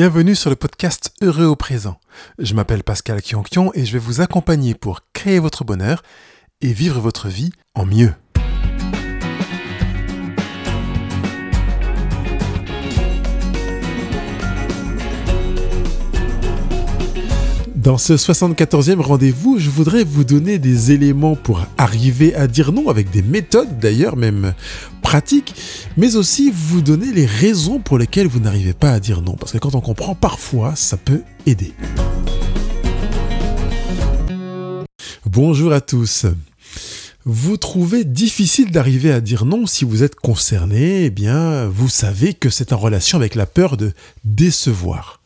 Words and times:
Bienvenue 0.00 0.34
sur 0.34 0.48
le 0.48 0.56
podcast 0.56 1.12
Heureux 1.20 1.44
au 1.44 1.56
présent. 1.56 2.00
Je 2.38 2.54
m'appelle 2.54 2.82
Pascal 2.82 3.20
Kionkion 3.20 3.70
et 3.74 3.84
je 3.84 3.92
vais 3.92 3.98
vous 3.98 4.22
accompagner 4.22 4.72
pour 4.72 5.00
créer 5.12 5.38
votre 5.38 5.62
bonheur 5.62 6.02
et 6.62 6.72
vivre 6.72 7.00
votre 7.00 7.28
vie 7.28 7.52
en 7.74 7.84
mieux. 7.84 8.14
Dans 17.82 17.96
ce 17.96 18.12
74e 18.12 19.00
rendez-vous, 19.00 19.58
je 19.58 19.70
voudrais 19.70 20.04
vous 20.04 20.22
donner 20.22 20.58
des 20.58 20.92
éléments 20.92 21.34
pour 21.34 21.66
arriver 21.78 22.34
à 22.34 22.46
dire 22.46 22.72
non, 22.72 22.90
avec 22.90 23.10
des 23.10 23.22
méthodes 23.22 23.78
d'ailleurs, 23.78 24.16
même 24.16 24.52
pratiques, 25.00 25.54
mais 25.96 26.14
aussi 26.16 26.52
vous 26.54 26.82
donner 26.82 27.10
les 27.10 27.24
raisons 27.24 27.80
pour 27.80 27.96
lesquelles 27.96 28.26
vous 28.26 28.38
n'arrivez 28.38 28.74
pas 28.74 28.90
à 28.90 29.00
dire 29.00 29.22
non. 29.22 29.32
Parce 29.32 29.52
que 29.52 29.56
quand 29.56 29.74
on 29.74 29.80
comprend, 29.80 30.14
parfois, 30.14 30.76
ça 30.76 30.98
peut 30.98 31.22
aider. 31.46 31.72
Bonjour 35.24 35.72
à 35.72 35.80
tous. 35.80 36.26
Vous 37.24 37.56
trouvez 37.56 38.04
difficile 38.04 38.72
d'arriver 38.72 39.10
à 39.10 39.22
dire 39.22 39.46
non 39.46 39.64
si 39.64 39.86
vous 39.86 40.02
êtes 40.02 40.16
concerné, 40.16 41.06
eh 41.06 41.10
bien, 41.10 41.66
vous 41.68 41.88
savez 41.88 42.34
que 42.34 42.50
c'est 42.50 42.74
en 42.74 42.76
relation 42.76 43.16
avec 43.16 43.34
la 43.34 43.46
peur 43.46 43.78
de 43.78 43.94
décevoir. 44.24 45.19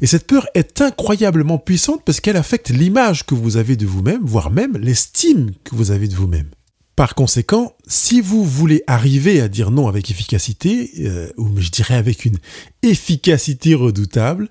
Et 0.00 0.06
cette 0.06 0.26
peur 0.26 0.46
est 0.54 0.80
incroyablement 0.80 1.58
puissante 1.58 2.02
parce 2.04 2.20
qu'elle 2.20 2.36
affecte 2.36 2.70
l'image 2.70 3.24
que 3.24 3.34
vous 3.34 3.56
avez 3.56 3.76
de 3.76 3.86
vous-même, 3.86 4.24
voire 4.24 4.50
même 4.50 4.76
l'estime 4.76 5.50
que 5.64 5.74
vous 5.74 5.90
avez 5.90 6.08
de 6.08 6.14
vous-même. 6.14 6.50
Par 6.96 7.14
conséquent, 7.14 7.74
si 7.86 8.20
vous 8.22 8.42
voulez 8.44 8.82
arriver 8.86 9.40
à 9.40 9.48
dire 9.48 9.70
non 9.70 9.86
avec 9.86 10.10
efficacité, 10.10 10.90
euh, 11.00 11.30
ou 11.36 11.50
je 11.58 11.68
dirais 11.70 11.94
avec 11.94 12.24
une 12.24 12.38
efficacité 12.82 13.74
redoutable, 13.74 14.48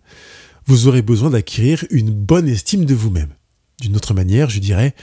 vous 0.67 0.87
aurez 0.87 1.01
besoin 1.01 1.31
d'acquérir 1.31 1.85
une 1.89 2.11
bonne 2.11 2.47
estime 2.47 2.85
de 2.85 2.93
vous-même. 2.93 3.33
D'une 3.81 3.95
autre 3.95 4.13
manière, 4.13 4.49
je 4.49 4.59
dirais 4.59 4.93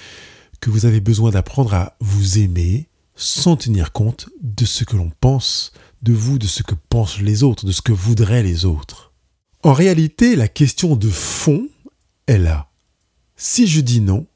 que 0.61 0.71
vous 0.71 0.87
avez 0.87 1.01
besoin 1.01 1.31
d'apprendre 1.31 1.75
à 1.75 1.97
vous 2.01 2.39
aimer 2.39 2.89
sans 3.17 3.57
tenir 3.57 3.93
compte 3.93 4.29
de 4.41 4.65
ce 4.65 4.85
que 4.85 4.97
l'on 4.97 5.11
pense 5.21 5.73
de 6.03 6.13
vous, 6.13 6.39
de 6.39 6.47
ce 6.47 6.63
que 6.63 6.75
pensent 6.89 7.21
les 7.21 7.43
autres, 7.43 7.65
de 7.65 7.73
ce 7.73 7.83
que 7.83 7.93
voudraient 7.93 8.43
les 8.43 8.65
autres. 8.65 9.12
En 9.63 9.73
réalité, 9.73 10.35
la 10.35 10.49
question 10.49 10.97
de 10.97 11.09
fond 11.09 11.69
est 12.27 12.39
là. 12.39 12.69
Si 13.37 13.69
je 13.69 13.81
dis 13.81 14.01
non, 14.01 14.27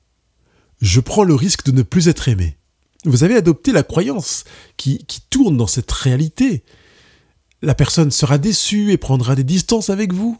je 0.81 1.01
prends 1.01 1.25
le 1.25 1.35
risque 1.35 1.65
de 1.65 1.73
ne 1.73 1.83
plus 1.83 2.09
être 2.09 2.29
aimé. 2.29 2.57
Vous 3.05 3.25
avez 3.25 3.35
adopté 3.35 3.73
la 3.73 3.83
croyance 3.83 4.45
qui, 4.77 5.05
qui 5.07 5.21
tourne 5.29 5.57
dans 5.57 5.67
cette 5.67 5.91
réalité. 5.91 6.65
La 7.61 7.75
personne 7.75 8.11
sera 8.11 8.39
déçue 8.39 8.93
et 8.93 8.99
prendra 8.99 9.35
des 9.35 9.45
distances 9.45 9.91
avec 9.91 10.13
vous. 10.13 10.39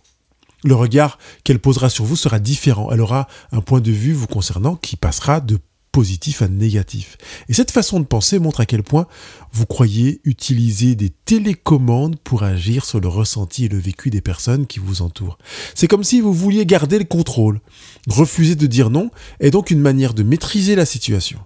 Le 0.63 0.75
regard 0.75 1.19
qu'elle 1.45 1.59
posera 1.59 1.91
sur 1.91 2.05
vous 2.05 2.17
sera 2.17 2.39
différent. 2.39 2.91
Elle 2.93 3.01
aura 3.01 3.29
un 3.53 3.61
point 3.61 3.81
de 3.81 3.91
vue 3.91 4.13
vous 4.13 4.27
concernant 4.27 4.77
qui 4.77 4.97
passera 4.97 5.41
de 5.41 5.59
positif 5.97 6.43
à 6.43 6.49
négatif. 6.49 7.17
Et 7.49 7.55
cette 7.55 7.71
façon 7.71 8.01
de 8.01 8.05
penser 8.05 8.39
montre 8.39 8.61
à 8.61 8.67
quel 8.67 8.83
point 8.83 9.07
vous 9.51 9.65
croyez 9.65 10.21
utiliser 10.25 10.95
des 10.95 11.09
télécommandes 11.09 12.19
pour 12.23 12.43
agir 12.43 12.85
sur 12.85 13.01
le 13.01 13.09
ressenti 13.09 13.65
et 13.65 13.69
le 13.69 13.79
vécu 13.79 14.11
des 14.11 14.21
personnes 14.21 14.67
qui 14.67 14.79
vous 14.79 15.01
entourent. 15.01 15.39
C'est 15.75 15.89
comme 15.89 16.05
si 16.05 16.21
vous 16.21 16.35
vouliez 16.35 16.67
garder 16.67 16.99
le 16.99 17.07
contrôle. 17.07 17.63
Refuser 18.09 18.57
de 18.57 18.67
dire 18.67 18.91
non 18.91 19.11
est 19.41 19.51
donc 19.51 19.71
une 19.71 19.81
manière 19.81 20.13
de 20.13 20.23
maîtriser 20.23 20.75
la 20.77 20.85
situation. 20.85 21.39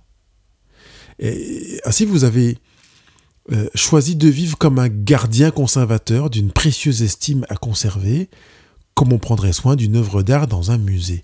Et 1.20 1.80
ainsi, 1.84 2.04
vous 2.04 2.24
avez 2.24 2.58
euh, 3.52 3.68
choisi 3.76 4.16
de 4.16 4.28
vivre 4.28 4.58
comme 4.58 4.80
un 4.80 4.88
gardien 4.88 5.52
conservateur 5.52 6.28
d'une 6.28 6.50
précieuse 6.50 7.04
estime 7.04 7.46
à 7.48 7.54
conserver, 7.54 8.28
comme 8.94 9.12
on 9.12 9.18
prendrait 9.18 9.52
soin 9.52 9.76
d'une 9.76 9.96
œuvre 9.96 10.22
d'art 10.22 10.46
dans 10.46 10.70
un 10.70 10.78
musée. 10.78 11.22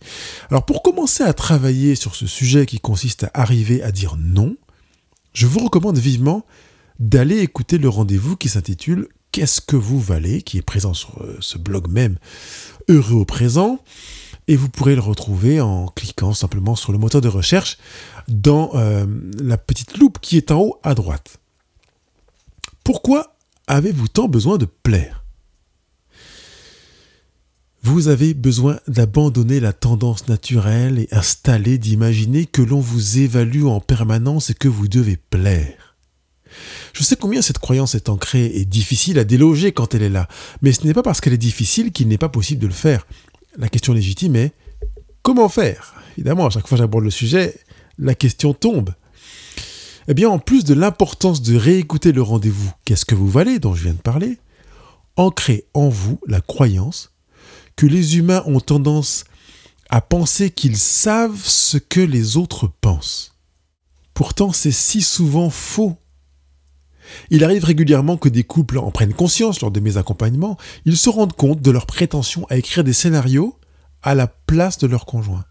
Alors 0.50 0.64
pour 0.64 0.83
commencer 0.83 1.22
à 1.22 1.33
travailler 1.33 1.95
sur 1.95 2.14
ce 2.14 2.27
sujet 2.27 2.67
qui 2.67 2.81
consiste 2.81 3.25
à 3.25 3.31
arriver 3.34 3.83
à 3.83 3.92
dire 3.92 4.17
non, 4.19 4.56
je 5.33 5.46
vous 5.46 5.61
recommande 5.61 5.98
vivement 5.98 6.46
d'aller 6.98 7.40
écouter 7.40 7.79
le 7.79 7.89
rendez-vous 7.89 8.36
qui 8.36 8.48
s'intitule 8.48 9.08
Qu'est-ce 9.33 9.61
que 9.61 9.77
vous 9.77 10.01
valez? 10.01 10.40
qui 10.40 10.57
est 10.57 10.63
présent 10.63 10.95
sur 10.95 11.23
euh, 11.23 11.36
ce 11.40 11.58
blog 11.58 11.89
même 11.90 12.17
Heureux 12.89 13.17
au 13.17 13.24
présent 13.27 13.80
et 14.48 14.57
vous 14.57 14.69
pourrez 14.69 14.95
le 14.95 15.01
retrouver 15.01 15.61
en 15.61 15.89
cliquant 15.89 16.33
simplement 16.33 16.74
sur 16.74 16.92
le 16.92 16.98
moteur 16.98 17.20
de 17.20 17.29
recherche 17.29 17.79
dans 18.29 18.70
euh, 18.74 19.05
la 19.39 19.58
petite 19.58 19.98
loupe 19.98 20.19
qui 20.20 20.36
est 20.36 20.51
en 20.51 20.61
haut 20.61 20.80
à 20.83 20.95
droite. 20.95 21.39
Pourquoi 22.85 23.36
avez-vous 23.67 24.08
tant 24.08 24.29
besoin 24.29 24.57
de 24.57 24.64
plaire? 24.64 25.26
Vous 27.86 28.08
avez 28.08 28.35
besoin 28.35 28.80
d'abandonner 28.89 29.61
la 29.61 29.73
tendance 29.73 30.27
naturelle 30.27 30.98
et 30.98 31.08
installée 31.13 31.79
d'imaginer 31.79 32.45
que 32.45 32.61
l'on 32.61 32.80
vous 32.80 33.19
évalue 33.19 33.63
en 33.63 33.79
permanence 33.79 34.51
et 34.51 34.55
que 34.55 34.67
vous 34.67 34.89
devez 34.89 35.17
plaire. 35.17 35.96
Je 36.95 37.05
sais 37.05 37.14
combien 37.14 37.42
cette 37.42 37.61
croyance 37.61 37.95
est 37.95 38.08
ancrée 38.08 38.46
et 38.46 38.64
difficile 38.64 39.20
à 39.20 39.25
déloger 39.25 39.70
quand 39.70 39.95
elle 39.95 40.02
est 40.02 40.08
là, 40.08 40.27
mais 40.63 40.73
ce 40.73 40.85
n'est 40.85 40.95
pas 40.95 41.05
parce 41.05 41.20
qu'elle 41.20 41.33
est 41.33 41.39
difficile 41.39 41.92
qu'il 41.92 42.08
n'est 42.08 42.19
pas 42.19 42.29
possible 42.29 42.61
de 42.61 42.67
le 42.67 42.73
faire. 42.73 43.07
La 43.57 43.69
question 43.69 43.92
légitime 43.92 44.35
est 44.35 44.52
comment 45.23 45.48
faire? 45.48 45.95
Évidemment, 46.17 46.46
à 46.46 46.51
chaque 46.51 46.67
fois 46.67 46.77
que 46.77 46.83
j'aborde 46.83 47.05
le 47.05 47.11
sujet, 47.13 47.55
la 47.98 48.17
question 48.17 48.52
tombe. 48.52 48.95
Eh 50.08 50.14
bien, 50.14 50.29
en 50.29 50.41
plus 50.41 50.64
de 50.64 50.75
l'importance 50.75 51.41
de 51.41 51.57
réécouter 51.57 52.11
le 52.11 52.23
rendez-vous 52.23 52.73
Qu'est-ce 52.85 53.05
que 53.05 53.14
vous 53.14 53.30
valez 53.30 53.61
dont 53.61 53.75
je 53.75 53.85
viens 53.85 53.95
de 53.95 53.98
parler, 53.98 54.39
ancrez 55.14 55.67
en 55.73 55.89
vous 55.89 56.19
la 56.27 56.41
croyance 56.41 57.15
que 57.77 57.87
les 57.87 58.17
humains 58.17 58.42
ont 58.47 58.61
tendance 58.61 59.25
à 59.91 60.01
penser 60.01 60.51
qu'ils 60.51 60.79
savent 60.79 61.45
ce 61.45 61.79
que 61.79 62.01
les 62.01 62.37
autres 62.37 62.69
pensent. 62.81 63.35
Pourtant, 64.14 64.53
c'est 64.53 64.73
si 64.73 65.03
souvent 65.03 65.51
faux. 65.51 65.97
Il 67.31 67.45
arrive 67.45 67.64
régulièrement 67.64 68.17
que 68.17 68.29
des 68.29 68.45
couples 68.45 68.79
en 68.79 68.91
prennent 68.91 69.14
conscience 69.14 69.61
lors 69.61 69.70
de 69.70 69.79
mes 69.79 69.97
accompagnements, 69.97 70.57
ils 70.87 70.97
se 70.97 71.09
rendent 71.09 71.35
compte 71.35 71.61
de 71.61 71.70
leur 71.70 71.87
prétention 71.87 72.47
à 72.48 72.57
écrire 72.57 72.83
des 72.83 72.92
scénarios 72.92 73.59
à 74.03 74.14
la 74.14 74.27
place 74.27 74.79
de 74.79 74.87
leur 74.87 75.07
conjoint. 75.07 75.45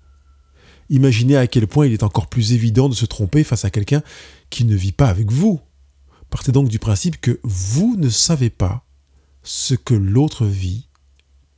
Imaginez 0.90 1.38
à 1.38 1.48
quel 1.48 1.68
point 1.68 1.88
il 1.88 1.94
est 1.94 2.04
encore 2.04 2.28
plus 2.28 2.54
évident 2.54 2.90
de 2.90 2.96
se 2.96 3.06
tromper 3.06 3.44
face 3.44 3.66
à 3.66 3.70
quelqu'un 3.70 4.04
qui 4.50 4.66
ne 4.66 4.76
vit 4.76 4.92
pas 4.92 5.08
avec 5.08 5.32
vous. 5.32 5.62
Partez 6.30 6.52
donc 6.52 6.68
du 6.68 6.80
principe 6.80 7.22
que 7.22 7.40
vous 7.44 7.96
ne 7.98 8.10
savez 8.10 8.50
pas 8.50 8.86
ce 9.44 9.76
que 9.76 9.94
l'autre 9.94 10.46
vit 10.46 10.90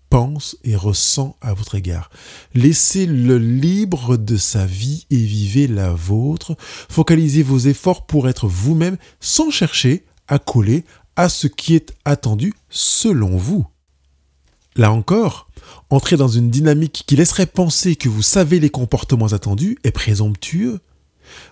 pense 0.09 0.57
et 0.63 0.75
ressent 0.75 1.37
à 1.41 1.53
votre 1.53 1.75
égard. 1.75 2.09
Laissez-le 2.53 3.37
libre 3.37 4.17
de 4.17 4.37
sa 4.37 4.65
vie 4.65 5.05
et 5.09 5.17
vivez 5.17 5.67
la 5.67 5.91
vôtre. 5.93 6.55
Focalisez 6.59 7.43
vos 7.43 7.59
efforts 7.59 8.05
pour 8.05 8.29
être 8.29 8.47
vous-même 8.47 8.97
sans 9.19 9.49
chercher 9.49 10.05
à 10.27 10.39
coller 10.39 10.83
à 11.15 11.29
ce 11.29 11.47
qui 11.47 11.75
est 11.75 11.93
attendu 12.05 12.53
selon 12.69 13.37
vous. 13.37 13.65
Là 14.75 14.91
encore, 14.91 15.49
entrer 15.89 16.17
dans 16.17 16.27
une 16.27 16.51
dynamique 16.51 17.03
qui 17.07 17.15
laisserait 17.15 17.47
penser 17.47 17.95
que 17.95 18.09
vous 18.09 18.21
savez 18.21 18.59
les 18.59 18.69
comportements 18.69 19.33
attendus 19.33 19.77
est 19.83 19.91
présomptueux. 19.91 20.79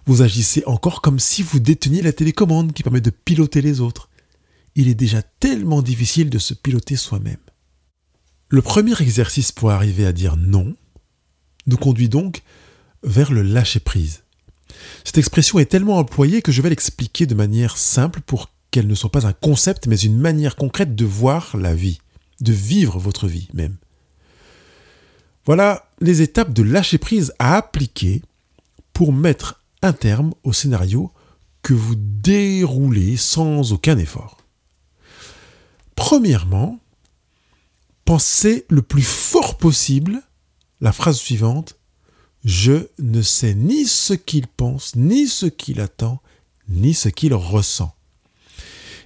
Vous 0.05 0.21
agissez 0.21 0.63
encore 0.67 1.01
comme 1.01 1.19
si 1.19 1.41
vous 1.41 1.59
déteniez 1.59 2.01
la 2.01 2.13
télécommande 2.13 2.73
qui 2.73 2.83
permet 2.83 3.01
de 3.01 3.09
piloter 3.09 3.61
les 3.61 3.81
autres. 3.81 4.09
Il 4.75 4.87
est 4.87 4.95
déjà 4.95 5.21
tellement 5.21 5.81
difficile 5.81 6.29
de 6.29 6.37
se 6.37 6.53
piloter 6.53 6.95
soi-même. 6.95 7.37
Le 8.47 8.61
premier 8.61 8.93
exercice 9.01 9.51
pour 9.51 9.71
arriver 9.71 10.05
à 10.05 10.11
dire 10.11 10.37
non 10.37 10.75
nous 11.65 11.77
conduit 11.77 12.09
donc 12.09 12.43
vers 13.03 13.31
le 13.31 13.41
lâcher-prise. 13.41 14.23
Cette 15.03 15.17
expression 15.17 15.57
est 15.57 15.65
tellement 15.65 15.97
employée 15.97 16.41
que 16.41 16.51
je 16.51 16.61
vais 16.61 16.69
l'expliquer 16.69 17.25
de 17.25 17.33
manière 17.33 17.77
simple 17.77 18.21
pour 18.21 18.51
qu'elle 18.69 18.87
ne 18.87 18.95
soit 18.95 19.11
pas 19.11 19.25
un 19.25 19.33
concept 19.33 19.87
mais 19.87 19.97
une 19.97 20.17
manière 20.17 20.55
concrète 20.55 20.95
de 20.95 21.05
voir 21.05 21.57
la 21.57 21.73
vie, 21.73 21.99
de 22.41 22.53
vivre 22.53 22.99
votre 22.99 23.27
vie 23.27 23.47
même. 23.53 23.77
Voilà 25.45 25.89
les 25.99 26.21
étapes 26.21 26.53
de 26.53 26.63
lâcher-prise 26.63 27.33
à 27.39 27.55
appliquer 27.55 28.21
pour 28.93 29.11
mettre 29.11 29.63
un 29.81 29.93
terme 29.93 30.33
au 30.43 30.53
scénario 30.53 31.11
que 31.61 31.73
vous 31.73 31.95
déroulez 31.95 33.17
sans 33.17 33.73
aucun 33.73 33.97
effort. 33.97 34.37
Premièrement, 35.95 36.79
Pensez 38.05 38.65
le 38.69 38.83
plus 38.83 39.01
fort 39.01 39.57
possible 39.57 40.21
la 40.79 40.91
phrase 40.91 41.17
suivante 41.17 41.79
Je 42.43 42.87
ne 42.99 43.23
sais 43.23 43.55
ni 43.55 43.85
ce 43.85 44.13
qu'il 44.13 44.45
pense, 44.45 44.95
ni 44.95 45.27
ce 45.27 45.47
qu'il 45.47 45.81
attend, 45.81 46.21
ni 46.69 46.93
ce 46.93 47.09
qu'il 47.09 47.33
ressent. 47.33 47.95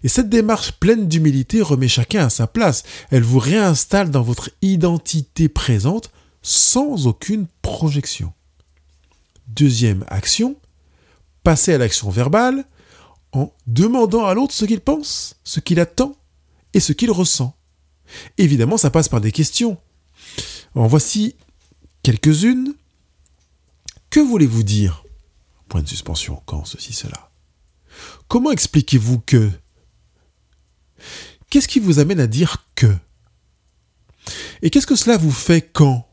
Et 0.03 0.09
cette 0.09 0.29
démarche 0.29 0.73
pleine 0.73 1.07
d'humilité 1.07 1.61
remet 1.61 1.87
chacun 1.87 2.25
à 2.25 2.29
sa 2.29 2.47
place. 2.47 2.83
Elle 3.09 3.23
vous 3.23 3.39
réinstalle 3.39 4.11
dans 4.11 4.21
votre 4.21 4.49
identité 4.61 5.47
présente 5.47 6.11
sans 6.41 7.07
aucune 7.07 7.47
projection. 7.61 8.33
Deuxième 9.47 10.05
action, 10.07 10.57
passez 11.43 11.73
à 11.73 11.77
l'action 11.77 12.09
verbale 12.09 12.65
en 13.31 13.53
demandant 13.67 14.25
à 14.25 14.33
l'autre 14.33 14.53
ce 14.53 14.65
qu'il 14.65 14.81
pense, 14.81 15.35
ce 15.43 15.59
qu'il 15.59 15.79
attend 15.79 16.15
et 16.73 16.79
ce 16.79 16.93
qu'il 16.93 17.11
ressent. 17.11 17.55
Évidemment, 18.37 18.77
ça 18.77 18.89
passe 18.89 19.09
par 19.09 19.21
des 19.21 19.31
questions. 19.31 19.77
En 20.75 20.87
voici 20.87 21.35
quelques-unes. 22.03 22.73
Que 24.09 24.19
voulez-vous 24.19 24.63
dire? 24.63 25.03
Point 25.67 25.83
de 25.83 25.87
suspension, 25.87 26.41
quand 26.45 26.65
ceci, 26.65 26.93
cela. 26.93 27.31
Comment 28.27 28.51
expliquez-vous 28.51 29.19
que? 29.19 29.51
Qu'est-ce 31.49 31.67
qui 31.67 31.79
vous 31.79 31.99
amène 31.99 32.19
à 32.19 32.27
dire 32.27 32.67
que? 32.75 32.95
Et 34.61 34.69
qu'est-ce 34.69 34.87
que 34.87 34.95
cela 34.95 35.17
vous 35.17 35.31
fait 35.31 35.61
quand? 35.61 36.07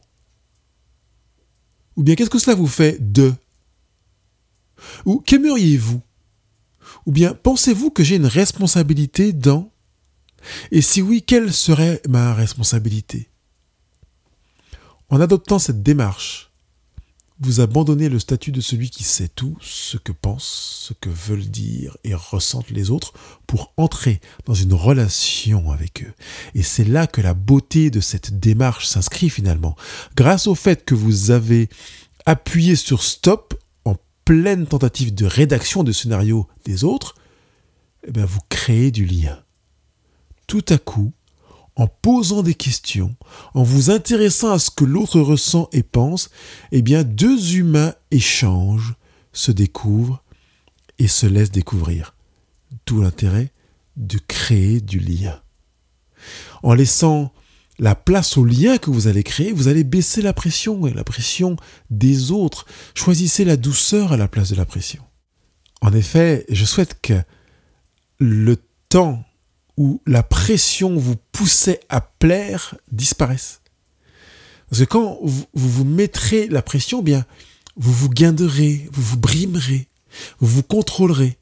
Ou 1.97 2.03
bien 2.03 2.15
qu'est-ce 2.15 2.31
que 2.31 2.39
cela 2.39 2.55
vous 2.55 2.67
fait 2.67 2.99
de? 3.01 3.35
Ou 5.05 5.21
qu'aimeriez-vous? 5.21 6.03
Ou 7.07 7.13
bien 7.13 7.35
pensez-vous 7.35 7.91
que 7.91 8.05
j'ai 8.05 8.17
une 8.17 8.27
responsabilité 8.27 9.33
dans 9.33 9.71
Et 10.71 10.83
si 10.83 11.03
oui, 11.03 11.23
quelle 11.23 11.53
serait 11.53 12.03
ma 12.09 12.35
responsabilité? 12.35 13.29
En 15.09 15.21
adoptant 15.21 15.59
cette 15.59 15.83
démarche, 15.83 16.51
vous 17.39 17.61
abandonnez 17.61 18.09
le 18.09 18.19
statut 18.19 18.51
de 18.51 18.63
celui 18.63 18.89
qui 18.89 19.05
sait 19.05 19.29
tout, 19.29 19.59
ce 19.61 19.99
que 19.99 20.13
pensent, 20.13 20.87
ce 20.89 20.95
que 20.95 21.11
veulent 21.11 21.49
dire 21.49 21.97
et 22.03 22.15
ressentent 22.15 22.71
les 22.71 22.91
autres, 22.91 23.13
pour 23.47 23.75
entrer 23.77 24.21
dans 24.47 24.55
une 24.55 24.73
relation 24.73 25.71
avec 25.71 26.03
eux. 26.03 26.15
Et 26.55 26.63
c'est 26.63 26.85
là 26.85 27.07
que 27.07 27.21
la 27.21 27.35
beauté 27.35 27.91
de 27.91 28.01
cette 28.01 28.39
démarche 28.41 28.87
s'inscrit 28.87 29.29
finalement. 29.29 29.77
Grâce 30.17 30.47
au 30.47 30.55
fait 30.55 30.85
que 30.85 30.95
vous 30.95 31.31
avez 31.31 31.69
appuyé 32.25 32.75
sur 32.75 33.03
stop 33.03 33.55
en 33.85 33.97
pleine 34.25 34.67
tentative 34.67 35.15
de 35.15 35.27
rédaction 35.27 35.85
de 35.85 35.93
scénario 35.93 36.49
des 36.65 36.85
autres, 36.85 37.17
eh 38.09 38.13
bien 38.13 38.25
vous 38.25 38.41
créez 38.49 38.91
du 38.91 39.05
lien. 39.05 39.43
Tout 40.47 40.65
à 40.69 40.79
coup, 40.79 41.13
en 41.77 41.87
posant 41.89 42.43
des 42.43 42.55
questions, 42.55 43.15
en 43.55 43.63
vous 43.63 43.91
intéressant 43.91 44.51
à 44.51 44.59
ce 44.59 44.71
que 44.71 44.85
l'autre 44.85 45.21
ressent 45.21 45.69
et 45.73 45.83
pense, 45.83 46.31
eh 46.73 46.83
bien 46.83 47.05
deux 47.05 47.57
humains 47.57 47.95
échangent, 48.11 48.95
se 49.33 49.53
découvrent 49.53 50.23
et 50.99 51.09
se 51.09 51.27
laissent 51.27 51.51
découvrir. 51.51 52.15
Tout 52.85 53.03
l'intérêt 53.03 53.53
de 53.97 54.19
créer 54.19 54.81
du 54.81 54.99
lien. 54.99 55.41
En 56.63 56.75
laissant 56.75 57.33
la 57.79 57.95
place 57.95 58.39
au 58.39 58.45
lien 58.45 58.79
que 58.79 58.91
vous 58.91 59.07
allez 59.07 59.23
créer, 59.23 59.53
vous 59.53 59.69
allez 59.69 59.85
baisser 59.85 60.23
la 60.23 60.33
pression 60.33 60.87
et 60.87 60.95
la 60.95 61.05
pression 61.05 61.57
des 61.91 62.31
autres. 62.31 62.65
Choisissez 62.95 63.45
la 63.45 63.59
douceur 63.59 64.13
à 64.13 64.17
la 64.17 64.29
place 64.29 64.51
de 64.51 64.57
la 64.57 64.65
pression. 64.65 65.03
En 65.83 65.93
effet, 65.93 66.47
je 66.49 66.65
souhaite 66.65 67.01
que 67.03 67.21
le 68.19 68.57
temps 68.89 69.26
où 69.77 70.01
la 70.07 70.23
pression 70.23 70.97
vous 70.97 71.17
poussait 71.33 71.81
à 71.89 72.01
plaire 72.01 72.77
disparaisse. 72.91 73.61
Parce 74.71 74.81
que 74.81 74.87
quand 74.87 75.19
vous 75.23 75.47
vous, 75.55 75.85
mettrez 75.85 76.49
la 76.49 76.63
pression, 76.63 77.01
eh 77.01 77.05
bien, 77.05 77.27
vous 77.77 77.93
vous 77.93 78.09
guinderez, 78.09 78.89
vous 78.93 79.03
vous 79.03 79.17
brimerez, 79.17 79.89
vous 80.41 80.49
vous 80.49 80.63
contrôlerez, 80.63 81.39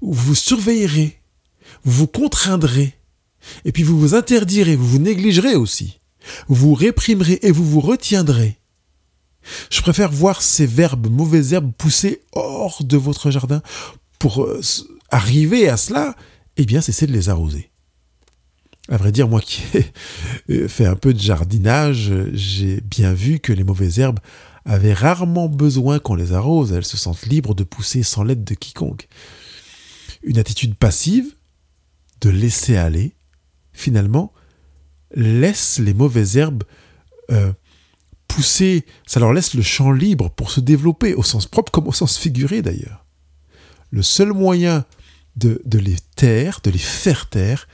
vous 0.00 0.12
vous 0.12 0.34
surveillerez, 0.34 1.20
vous 1.84 1.92
vous 1.92 2.06
contraindrez, 2.06 2.94
et 3.64 3.72
puis 3.72 3.82
vous 3.82 3.98
vous 3.98 4.14
interdirez, 4.14 4.76
vous 4.76 4.86
vous 4.88 4.98
négligerez 4.98 5.54
aussi, 5.54 6.00
vous 6.48 6.54
vous 6.54 6.74
réprimerez 6.74 7.40
et 7.42 7.50
vous 7.50 7.64
vous 7.64 7.80
retiendrez. 7.80 8.58
Je 9.70 9.80
préfère 9.80 10.10
voir 10.10 10.42
ces 10.42 10.66
verbes, 10.66 11.08
mauvaises 11.08 11.52
herbes, 11.52 11.72
pousser 11.76 12.22
hors 12.32 12.82
de 12.82 12.96
votre 12.96 13.30
jardin 13.30 13.62
pour 14.18 14.42
euh, 14.42 14.60
arriver 15.10 15.68
à 15.68 15.76
cela 15.76 16.16
eh 16.56 16.64
bien, 16.64 16.80
cessez 16.80 17.06
de 17.06 17.12
les 17.12 17.28
arroser. 17.28 17.70
À 18.88 18.96
vrai 18.96 19.12
dire, 19.12 19.28
moi 19.28 19.40
qui 19.40 19.62
ai 20.48 20.68
fait 20.68 20.86
un 20.86 20.94
peu 20.94 21.12
de 21.12 21.18
jardinage, 21.18 22.12
j'ai 22.32 22.80
bien 22.80 23.12
vu 23.12 23.40
que 23.40 23.52
les 23.52 23.64
mauvaises 23.64 23.98
herbes 23.98 24.20
avaient 24.64 24.92
rarement 24.92 25.48
besoin 25.48 25.98
qu'on 25.98 26.14
les 26.14 26.32
arrose, 26.32 26.72
elles 26.72 26.84
se 26.84 26.96
sentent 26.96 27.26
libres 27.26 27.54
de 27.54 27.64
pousser 27.64 28.02
sans 28.02 28.24
l'aide 28.24 28.44
de 28.44 28.54
quiconque. 28.54 29.08
Une 30.22 30.38
attitude 30.38 30.74
passive, 30.74 31.34
de 32.20 32.30
laisser 32.30 32.76
aller, 32.76 33.14
finalement, 33.72 34.32
laisse 35.14 35.78
les 35.78 35.94
mauvaises 35.94 36.36
herbes 36.36 36.64
euh, 37.30 37.52
pousser, 38.26 38.84
ça 39.06 39.20
leur 39.20 39.32
laisse 39.32 39.54
le 39.54 39.62
champ 39.62 39.92
libre 39.92 40.30
pour 40.30 40.50
se 40.50 40.60
développer, 40.60 41.14
au 41.14 41.22
sens 41.22 41.46
propre 41.46 41.70
comme 41.70 41.86
au 41.86 41.92
sens 41.92 42.18
figuré 42.18 42.62
d'ailleurs. 42.62 43.04
Le 43.90 44.02
seul 44.02 44.32
moyen 44.32 44.84
de, 45.36 45.60
les 45.78 45.96
taire, 46.16 46.60
de 46.62 46.70
les 46.70 46.78
faire 46.78 47.28
taire, 47.28 47.68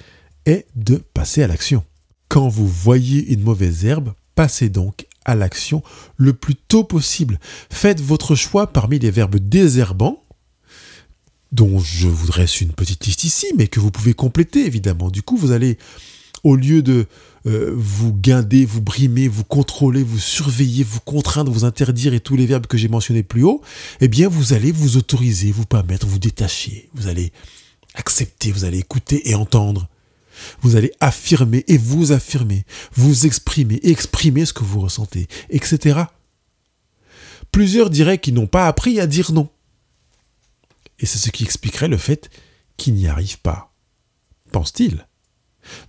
est 0.46 0.66
de 0.74 0.96
passer 0.96 1.42
à 1.42 1.46
l'action. 1.46 1.84
Quand 2.28 2.48
vous 2.48 2.66
voyez 2.66 3.32
une 3.32 3.42
mauvaise 3.42 3.84
herbe, 3.84 4.14
passez 4.34 4.68
donc 4.68 5.06
à 5.24 5.34
l'action 5.34 5.82
le 6.16 6.32
plus 6.32 6.56
tôt 6.56 6.84
possible. 6.84 7.38
Faites 7.70 8.00
votre 8.00 8.34
choix 8.34 8.72
parmi 8.72 8.98
les 8.98 9.10
verbes 9.10 9.36
désherbants, 9.36 10.24
dont 11.52 11.78
je 11.78 12.08
vous 12.08 12.26
dresse 12.26 12.60
une 12.60 12.72
petite 12.72 13.04
liste 13.06 13.24
ici, 13.24 13.46
mais 13.56 13.68
que 13.68 13.78
vous 13.78 13.90
pouvez 13.90 14.14
compléter 14.14 14.66
évidemment. 14.66 15.10
Du 15.10 15.22
coup, 15.22 15.36
vous 15.36 15.52
allez, 15.52 15.78
au 16.44 16.56
lieu 16.56 16.82
de 16.82 17.06
euh, 17.46 17.72
vous 17.74 18.12
guinder, 18.12 18.64
vous 18.64 18.80
brimer, 18.80 19.28
vous 19.28 19.44
contrôler, 19.44 20.02
vous 20.02 20.18
surveiller, 20.18 20.84
vous 20.84 21.00
contraindre, 21.00 21.52
vous 21.52 21.64
interdire 21.64 22.14
et 22.14 22.20
tous 22.20 22.36
les 22.36 22.46
verbes 22.46 22.66
que 22.66 22.76
j'ai 22.76 22.88
mentionnés 22.88 23.22
plus 23.22 23.42
haut, 23.42 23.62
eh 24.00 24.08
bien 24.08 24.28
vous 24.28 24.52
allez 24.52 24.72
vous 24.72 24.96
autoriser, 24.96 25.52
vous 25.52 25.66
permettre, 25.66 26.06
vous 26.06 26.18
détacher, 26.18 26.88
vous 26.94 27.08
allez 27.08 27.32
accepter, 27.94 28.52
vous 28.52 28.64
allez 28.64 28.78
écouter 28.78 29.28
et 29.28 29.34
entendre. 29.34 29.88
Vous 30.62 30.76
allez 30.76 30.92
affirmer 31.00 31.64
et 31.68 31.76
vous 31.76 32.10
affirmer, 32.12 32.64
vous 32.94 33.26
exprimer, 33.26 33.80
exprimer 33.82 34.46
ce 34.46 34.52
que 34.52 34.64
vous 34.64 34.80
ressentez, 34.80 35.28
etc. 35.50 36.00
Plusieurs 37.52 37.90
diraient 37.90 38.18
qu'ils 38.18 38.34
n'ont 38.34 38.46
pas 38.46 38.66
appris 38.66 38.98
à 38.98 39.06
dire 39.06 39.30
non. 39.32 39.50
Et 40.98 41.06
c'est 41.06 41.18
ce 41.18 41.30
qui 41.30 41.44
expliquerait 41.44 41.88
le 41.88 41.98
fait 41.98 42.30
qu'ils 42.76 42.94
n'y 42.94 43.08
arrivent 43.08 43.40
pas. 43.40 43.74
Pense-t-il 44.52 45.06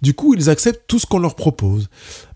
du 0.01 0.13
coup, 0.13 0.33
ils 0.33 0.49
acceptent 0.49 0.87
tout 0.87 0.99
ce 0.99 1.05
qu'on 1.05 1.19
leur 1.19 1.35
propose. 1.35 1.89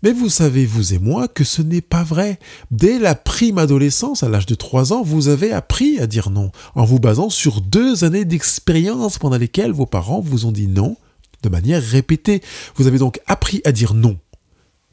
Mais 0.03 0.11
vous 0.11 0.29
savez, 0.29 0.65
vous 0.65 0.93
et 0.93 0.99
moi, 0.99 1.27
que 1.27 1.43
ce 1.43 1.61
n'est 1.61 1.81
pas 1.81 2.03
vrai. 2.03 2.39
Dès 2.71 2.99
la 2.99 3.15
prime 3.15 3.57
adolescence, 3.57 4.23
à 4.23 4.29
l'âge 4.29 4.45
de 4.45 4.55
3 4.55 4.93
ans, 4.93 5.03
vous 5.03 5.27
avez 5.27 5.51
appris 5.51 5.99
à 5.99 6.07
dire 6.07 6.29
non, 6.29 6.51
en 6.75 6.85
vous 6.85 6.99
basant 6.99 7.29
sur 7.29 7.61
deux 7.61 8.03
années 8.03 8.25
d'expérience 8.25 9.17
pendant 9.17 9.37
lesquelles 9.37 9.71
vos 9.71 9.85
parents 9.85 10.21
vous 10.21 10.45
ont 10.45 10.51
dit 10.51 10.67
non 10.67 10.97
de 11.43 11.49
manière 11.49 11.83
répétée. 11.83 12.41
Vous 12.75 12.87
avez 12.87 12.97
donc 12.97 13.19
appris 13.27 13.61
à 13.65 13.71
dire 13.71 13.93
non. 13.93 14.17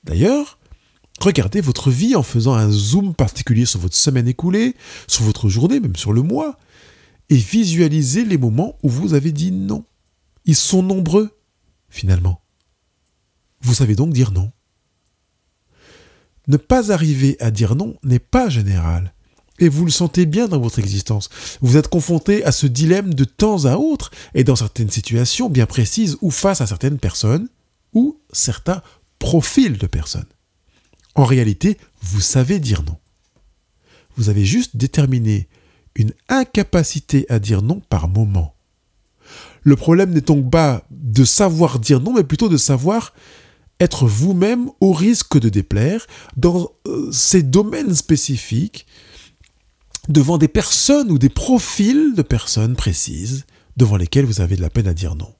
D'ailleurs, 0.05 0.59
regardez 1.21 1.61
votre 1.61 1.91
vie 1.91 2.15
en 2.15 2.23
faisant 2.23 2.55
un 2.55 2.71
zoom 2.71 3.15
particulier 3.15 3.65
sur 3.65 3.81
votre 3.81 3.97
semaine 3.97 4.29
écoulée, 4.29 4.75
sur 5.07 5.25
votre 5.25 5.49
journée, 5.49 5.81
même 5.81 5.97
sur 5.97 6.13
le 6.13 6.23
mois, 6.23 6.59
et 7.31 7.37
visualisez 7.37 8.25
les 8.25 8.37
moments 8.37 8.77
où 8.83 8.91
vous 8.91 9.15
avez 9.15 9.33
dit 9.33 9.51
non. 9.51 9.85
Ils 10.45 10.57
sont 10.57 10.83
nombreux 10.83 11.31
finalement. 11.89 12.44
Vous 13.65 13.75
savez 13.75 13.97
donc 13.97 14.13
dire 14.13 14.31
non. 14.31 14.53
Ne 16.47 16.59
pas 16.59 16.93
arriver 16.93 17.37
à 17.41 17.51
dire 17.51 17.75
non 17.75 17.97
n'est 18.05 18.19
pas 18.19 18.49
général. 18.49 19.15
Et 19.59 19.69
vous 19.69 19.85
le 19.85 19.91
sentez 19.91 20.27
bien 20.27 20.49
dans 20.49 20.59
votre 20.59 20.79
existence. 20.79 21.31
Vous 21.63 21.77
êtes 21.77 21.89
confronté 21.89 22.45
à 22.45 22.53
ce 22.53 22.67
dilemme 22.67 23.15
de 23.15 23.25
temps 23.25 23.65
à 23.65 23.77
autre 23.77 24.11
et 24.35 24.45
dans 24.45 24.57
certaines 24.57 24.91
situations 24.91 25.49
bien 25.49 25.67
précises 25.67 26.19
ou 26.21 26.31
face 26.31 26.61
à 26.61 26.67
certaines 26.67 26.99
personnes 26.99 27.49
ou 27.95 28.19
certains 28.33 28.83
profils 29.19 29.79
de 29.79 29.87
personnes. 29.87 30.27
En 31.15 31.25
réalité, 31.25 31.79
vous 32.03 32.21
savez 32.21 32.59
dire 32.59 32.83
non. 32.83 32.99
Vous 34.17 34.29
avez 34.29 34.45
juste 34.45 34.77
déterminé 34.77 35.49
une 35.95 36.13
incapacité 36.29 37.25
à 37.29 37.39
dire 37.39 37.63
non 37.63 37.81
par 37.89 38.09
moment. 38.09 38.55
Le 39.63 39.77
problème 39.77 40.11
n'est 40.11 40.21
donc 40.21 40.51
pas 40.51 40.85
de 40.91 41.25
savoir 41.25 41.79
dire 41.79 42.01
non, 42.01 42.13
mais 42.13 42.25
plutôt 42.25 42.49
de 42.49 42.57
savoir 42.57 43.15
être 43.81 44.07
vous-même 44.07 44.71
au 44.81 44.93
risque 44.93 45.39
de 45.39 45.49
déplaire 45.49 46.07
dans 46.37 46.71
euh, 46.87 47.11
ces 47.13 47.43
domaines 47.43 47.95
spécifiques, 47.95 48.87
devant 50.09 50.39
des 50.39 50.49
personnes 50.49 51.11
ou 51.11 51.19
des 51.19 51.29
profils 51.29 52.15
de 52.15 52.23
personnes 52.23 52.77
précises 52.77 53.47
devant 53.77 53.97
lesquelles 53.97 54.27
vous 54.27 54.41
avez 54.41 54.57
de 54.57 54.63
la 54.63 54.71
peine 54.71 54.87
à 54.87 54.95
dire 54.95 55.15
non. 55.15 55.35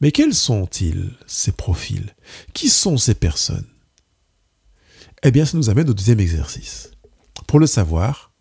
Mais 0.00 0.12
quels 0.12 0.34
sont-ils, 0.34 1.10
ces 1.26 1.52
profils? 1.52 2.14
Qui 2.52 2.68
sont 2.68 2.96
ces 2.96 3.14
personnes? 3.14 3.66
Eh 5.22 5.30
bien, 5.30 5.44
ça 5.44 5.56
nous 5.56 5.70
amène 5.70 5.88
au 5.88 5.94
deuxième 5.94 6.20
exercice. 6.20 6.90
Pour 7.46 7.58
le 7.58 7.66
savoir, 7.66 8.32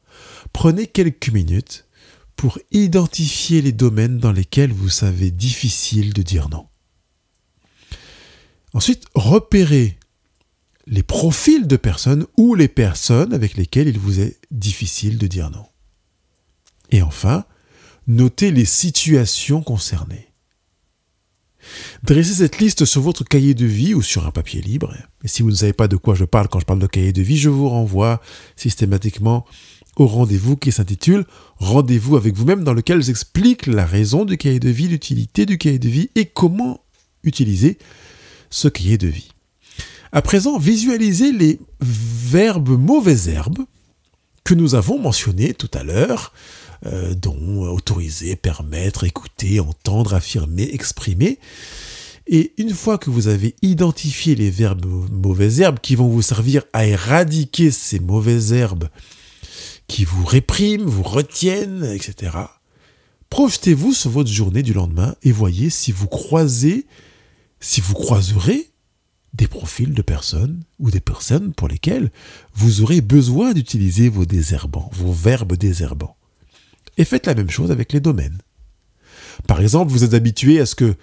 prenez 0.51 0.87
quelques 0.87 1.29
minutes 1.29 1.87
pour 2.35 2.59
identifier 2.71 3.61
les 3.61 3.71
domaines 3.71 4.17
dans 4.17 4.31
lesquels 4.31 4.73
vous 4.73 4.89
savez 4.89 5.31
difficile 5.31 6.13
de 6.13 6.21
dire 6.21 6.49
non. 6.49 6.67
Ensuite, 8.73 9.05
repérez 9.13 9.97
les 10.87 11.03
profils 11.03 11.67
de 11.67 11.77
personnes 11.77 12.25
ou 12.37 12.55
les 12.55 12.67
personnes 12.67 13.33
avec 13.33 13.55
lesquelles 13.55 13.87
il 13.87 13.99
vous 13.99 14.19
est 14.19 14.39
difficile 14.51 15.17
de 15.17 15.27
dire 15.27 15.49
non. 15.49 15.65
Et 16.91 17.01
enfin, 17.01 17.45
notez 18.07 18.51
les 18.51 18.65
situations 18.65 19.61
concernées. 19.61 20.27
Dressez 22.03 22.35
cette 22.35 22.59
liste 22.59 22.83
sur 22.83 23.01
votre 23.01 23.23
cahier 23.23 23.53
de 23.53 23.65
vie 23.65 23.93
ou 23.93 24.01
sur 24.01 24.27
un 24.27 24.31
papier 24.31 24.61
libre. 24.61 24.93
Et 25.23 25.27
si 25.29 25.41
vous 25.41 25.51
ne 25.51 25.55
savez 25.55 25.73
pas 25.73 25.87
de 25.87 25.95
quoi 25.95 26.15
je 26.15 26.25
parle 26.25 26.49
quand 26.49 26.59
je 26.59 26.65
parle 26.65 26.79
de 26.79 26.87
cahier 26.87 27.13
de 27.13 27.21
vie, 27.21 27.37
je 27.37 27.49
vous 27.49 27.69
renvoie 27.69 28.21
systématiquement 28.57 29.45
au 29.95 30.07
rendez-vous 30.07 30.57
qui 30.57 30.71
s'intitule 30.71 31.25
Rendez-vous 31.57 32.17
avec 32.17 32.35
vous-même 32.35 32.63
dans 32.63 32.73
lequel 32.73 33.01
j'explique 33.01 33.67
la 33.67 33.85
raison 33.85 34.25
du 34.25 34.37
cahier 34.37 34.59
de 34.59 34.69
vie, 34.69 34.87
l'utilité 34.87 35.45
du 35.45 35.57
cahier 35.57 35.79
de 35.79 35.87
vie 35.87 36.09
et 36.15 36.25
comment 36.25 36.83
utiliser 37.23 37.77
ce 38.53 38.67
cahier 38.67 38.97
de 38.97 39.07
vie. 39.07 39.31
À 40.11 40.21
présent, 40.21 40.59
visualisez 40.59 41.31
les 41.31 41.59
verbes 41.81 42.79
mauvaises 42.79 43.27
herbes 43.27 43.65
que 44.43 44.53
nous 44.53 44.75
avons 44.75 44.99
mentionnés 44.99 45.55
tout 45.55 45.71
à 45.73 45.83
l'heure, 45.83 46.33
euh, 46.85 47.15
dont 47.15 47.63
autoriser, 47.63 48.35
permettre, 48.35 49.05
écouter, 49.05 49.59
entendre, 49.59 50.13
affirmer, 50.13 50.69
exprimer. 50.71 51.39
Et 52.27 52.53
une 52.57 52.73
fois 52.73 52.99
que 52.99 53.09
vous 53.09 53.27
avez 53.27 53.55
identifié 53.63 54.35
les 54.35 54.51
verbes 54.51 54.85
mauvaises 55.11 55.59
herbes 55.59 55.79
qui 55.81 55.95
vont 55.95 56.07
vous 56.07 56.21
servir 56.21 56.63
à 56.73 56.85
éradiquer 56.85 57.71
ces 57.71 57.99
mauvaises 57.99 58.53
herbes 58.53 58.89
qui 59.87 60.05
vous 60.05 60.25
répriment, 60.25 60.85
vous 60.85 61.03
retiennent, 61.03 61.85
etc., 61.85 62.37
projetez-vous 63.31 63.93
sur 63.93 64.11
votre 64.11 64.31
journée 64.31 64.61
du 64.61 64.73
lendemain 64.73 65.15
et 65.23 65.31
voyez 65.31 65.71
si 65.71 65.91
vous 65.91 66.07
croisez, 66.07 66.85
si 67.63 67.79
vous 67.79 67.93
croiserez 67.93 68.71
des 69.33 69.47
profils 69.47 69.93
de 69.93 70.01
personnes 70.01 70.63
ou 70.79 70.91
des 70.91 70.99
personnes 70.99 71.53
pour 71.53 71.69
lesquelles 71.69 72.11
vous 72.53 72.81
aurez 72.81 72.99
besoin 72.99 73.53
d'utiliser 73.53 74.09
vos 74.09 74.25
désherbants, 74.25 74.91
vos 74.93 75.13
verbes 75.13 75.53
désherbants. 75.53 76.17
Et 76.97 77.05
faites 77.05 77.25
la 77.25 77.33
même 77.33 77.49
chose 77.49 77.71
avec 77.71 77.93
les 77.93 78.01
domaines. 78.01 78.39
Par 79.47 79.61
exemple, 79.61 79.91
vous 79.91 80.03
êtes 80.03 80.13
habitué 80.13 80.59
à 80.59 80.65
ce 80.65 80.75
que 80.75 80.83
euh, 80.83 80.95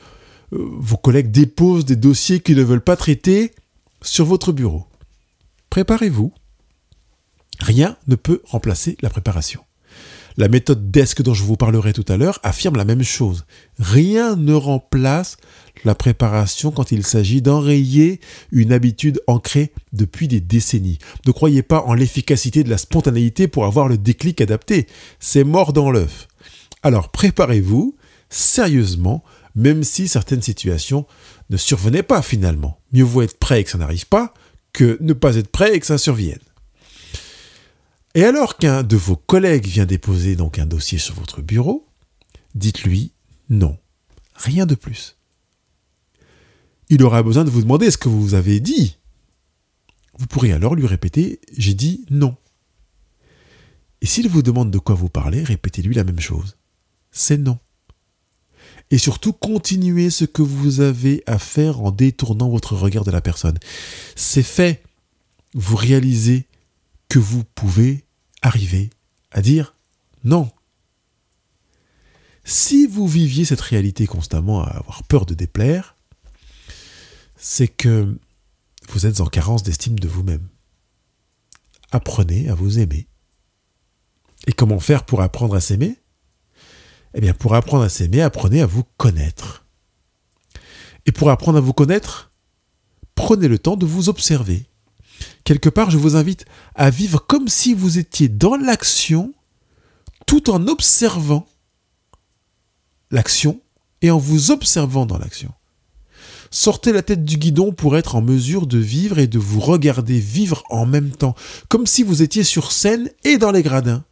vos 0.50 0.98
collègues 0.98 1.30
déposent 1.30 1.86
des 1.86 1.96
dossiers 1.96 2.40
qu'ils 2.40 2.58
ne 2.58 2.62
veulent 2.62 2.84
pas 2.84 2.96
traiter 2.96 3.52
sur 4.02 4.26
votre 4.26 4.52
bureau. 4.52 4.86
Préparez-vous. 5.70 6.32
Rien 7.58 7.96
ne 8.06 8.16
peut 8.16 8.42
remplacer 8.44 8.98
la 9.00 9.08
préparation. 9.08 9.64
La 10.40 10.48
méthode 10.48 10.90
DESC 10.90 11.20
dont 11.20 11.34
je 11.34 11.42
vous 11.42 11.58
parlerai 11.58 11.92
tout 11.92 12.06
à 12.08 12.16
l'heure 12.16 12.40
affirme 12.42 12.78
la 12.78 12.86
même 12.86 13.02
chose. 13.02 13.44
Rien 13.78 14.36
ne 14.36 14.54
remplace 14.54 15.36
la 15.84 15.94
préparation 15.94 16.70
quand 16.70 16.92
il 16.92 17.04
s'agit 17.04 17.42
d'enrayer 17.42 18.20
une 18.50 18.72
habitude 18.72 19.20
ancrée 19.26 19.70
depuis 19.92 20.28
des 20.28 20.40
décennies. 20.40 20.96
Ne 21.26 21.32
croyez 21.32 21.62
pas 21.62 21.82
en 21.82 21.92
l'efficacité 21.92 22.64
de 22.64 22.70
la 22.70 22.78
spontanéité 22.78 23.48
pour 23.48 23.66
avoir 23.66 23.86
le 23.86 23.98
déclic 23.98 24.40
adapté. 24.40 24.86
C'est 25.18 25.44
mort 25.44 25.74
dans 25.74 25.90
l'œuf. 25.90 26.26
Alors 26.82 27.10
préparez-vous 27.10 27.94
sérieusement, 28.30 29.22
même 29.54 29.84
si 29.84 30.08
certaines 30.08 30.40
situations 30.40 31.04
ne 31.50 31.58
survenaient 31.58 32.02
pas 32.02 32.22
finalement. 32.22 32.80
Mieux 32.94 33.04
vaut 33.04 33.20
être 33.20 33.38
prêt 33.38 33.60
et 33.60 33.64
que 33.64 33.70
ça 33.70 33.76
n'arrive 33.76 34.06
pas 34.06 34.32
que 34.72 34.96
ne 35.02 35.12
pas 35.12 35.36
être 35.36 35.50
prêt 35.50 35.74
et 35.74 35.80
que 35.80 35.86
ça 35.86 35.98
survienne. 35.98 36.38
Et 38.14 38.24
alors 38.24 38.56
qu'un 38.56 38.82
de 38.82 38.96
vos 38.96 39.16
collègues 39.16 39.66
vient 39.66 39.86
déposer 39.86 40.34
donc 40.34 40.58
un 40.58 40.66
dossier 40.66 40.98
sur 40.98 41.14
votre 41.14 41.42
bureau, 41.42 41.86
dites-lui 42.54 43.12
non, 43.48 43.78
rien 44.34 44.66
de 44.66 44.74
plus. 44.74 45.16
Il 46.88 47.02
aura 47.02 47.22
besoin 47.22 47.44
de 47.44 47.50
vous 47.50 47.62
demander 47.62 47.90
ce 47.90 47.98
que 47.98 48.08
vous 48.08 48.34
avez 48.34 48.60
dit. 48.60 48.96
Vous 50.18 50.26
pourrez 50.26 50.52
alors 50.52 50.74
lui 50.74 50.86
répéter 50.86 51.40
j'ai 51.56 51.74
dit 51.74 52.04
non. 52.10 52.36
Et 54.00 54.06
s'il 54.06 54.28
vous 54.28 54.42
demande 54.42 54.70
de 54.70 54.78
quoi 54.78 54.94
vous 54.94 55.08
parlez, 55.08 55.42
répétez-lui 55.42 55.94
la 55.94 56.04
même 56.04 56.20
chose. 56.20 56.56
C'est 57.10 57.38
non. 57.38 57.58
Et 58.90 58.98
surtout, 58.98 59.32
continuez 59.32 60.10
ce 60.10 60.24
que 60.24 60.42
vous 60.42 60.80
avez 60.80 61.22
à 61.26 61.38
faire 61.38 61.80
en 61.80 61.90
détournant 61.90 62.48
votre 62.48 62.74
regard 62.76 63.04
de 63.04 63.10
la 63.10 63.20
personne. 63.20 63.58
C'est 64.16 64.42
fait. 64.42 64.82
Vous 65.54 65.76
réalisez 65.76 66.46
que 67.10 67.18
vous 67.18 67.44
pouvez 67.44 68.06
arriver 68.40 68.88
à 69.32 69.42
dire 69.42 69.74
non. 70.24 70.50
Si 72.44 72.86
vous 72.86 73.06
viviez 73.06 73.44
cette 73.44 73.60
réalité 73.60 74.06
constamment 74.06 74.62
à 74.62 74.70
avoir 74.70 75.02
peur 75.02 75.26
de 75.26 75.34
déplaire, 75.34 75.96
c'est 77.36 77.68
que 77.68 78.16
vous 78.88 79.06
êtes 79.06 79.20
en 79.20 79.26
carence 79.26 79.62
d'estime 79.62 79.98
de 79.98 80.08
vous-même. 80.08 80.48
Apprenez 81.90 82.48
à 82.48 82.54
vous 82.54 82.78
aimer. 82.78 83.08
Et 84.46 84.52
comment 84.52 84.80
faire 84.80 85.04
pour 85.04 85.20
apprendre 85.20 85.56
à 85.56 85.60
s'aimer? 85.60 85.98
Eh 87.14 87.20
bien, 87.20 87.34
pour 87.34 87.56
apprendre 87.56 87.82
à 87.82 87.88
s'aimer, 87.88 88.22
apprenez 88.22 88.62
à 88.62 88.66
vous 88.66 88.84
connaître. 88.96 89.66
Et 91.06 91.12
pour 91.12 91.30
apprendre 91.30 91.58
à 91.58 91.60
vous 91.60 91.72
connaître, 91.72 92.30
prenez 93.16 93.48
le 93.48 93.58
temps 93.58 93.76
de 93.76 93.86
vous 93.86 94.08
observer 94.08 94.69
quelque 95.44 95.68
part, 95.68 95.90
je 95.90 95.98
vous 95.98 96.16
invite 96.16 96.44
à 96.74 96.90
vivre 96.90 97.24
comme 97.26 97.48
si 97.48 97.74
vous 97.74 97.98
étiez 97.98 98.28
dans 98.28 98.56
l'action, 98.56 99.34
tout 100.26 100.50
en 100.50 100.66
observant 100.66 101.46
l'action 103.10 103.60
et 104.02 104.10
en 104.10 104.18
vous 104.18 104.50
observant 104.50 105.06
dans 105.06 105.18
l'action. 105.18 105.52
Sortez 106.50 106.92
la 106.92 107.02
tête 107.02 107.24
du 107.24 107.36
guidon 107.36 107.72
pour 107.72 107.96
être 107.96 108.16
en 108.16 108.22
mesure 108.22 108.66
de 108.66 108.78
vivre 108.78 109.18
et 109.18 109.28
de 109.28 109.38
vous 109.38 109.60
regarder 109.60 110.18
vivre 110.18 110.64
en 110.68 110.84
même 110.84 111.10
temps, 111.10 111.36
comme 111.68 111.86
si 111.86 112.02
vous 112.02 112.22
étiez 112.22 112.42
sur 112.42 112.72
scène 112.72 113.08
et 113.24 113.38
dans 113.38 113.52
les 113.52 113.62
gradins. 113.62 114.04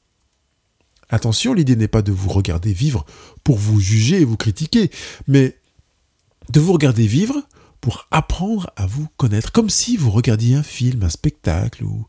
Attention, 1.10 1.52
l'idée 1.52 1.74
n'est 1.74 1.88
pas 1.88 2.02
de 2.02 2.12
vous 2.12 2.28
regarder 2.28 2.72
vivre 2.72 3.04
pour 3.42 3.58
vous 3.58 3.80
juger 3.80 4.20
et 4.20 4.24
vous 4.24 4.36
critiquer, 4.36 4.90
mais 5.26 5.56
de 6.50 6.60
vous 6.60 6.72
regarder 6.72 7.06
vivre 7.06 7.34
pour 7.80 8.06
apprendre 8.10 8.70
à 8.76 8.86
vous 8.86 9.08
connaître, 9.16 9.52
comme 9.52 9.70
si 9.70 9.96
vous 9.96 10.10
regardiez 10.10 10.56
un 10.56 10.62
film, 10.62 11.02
un 11.02 11.08
spectacle 11.08 11.84
ou 11.84 12.06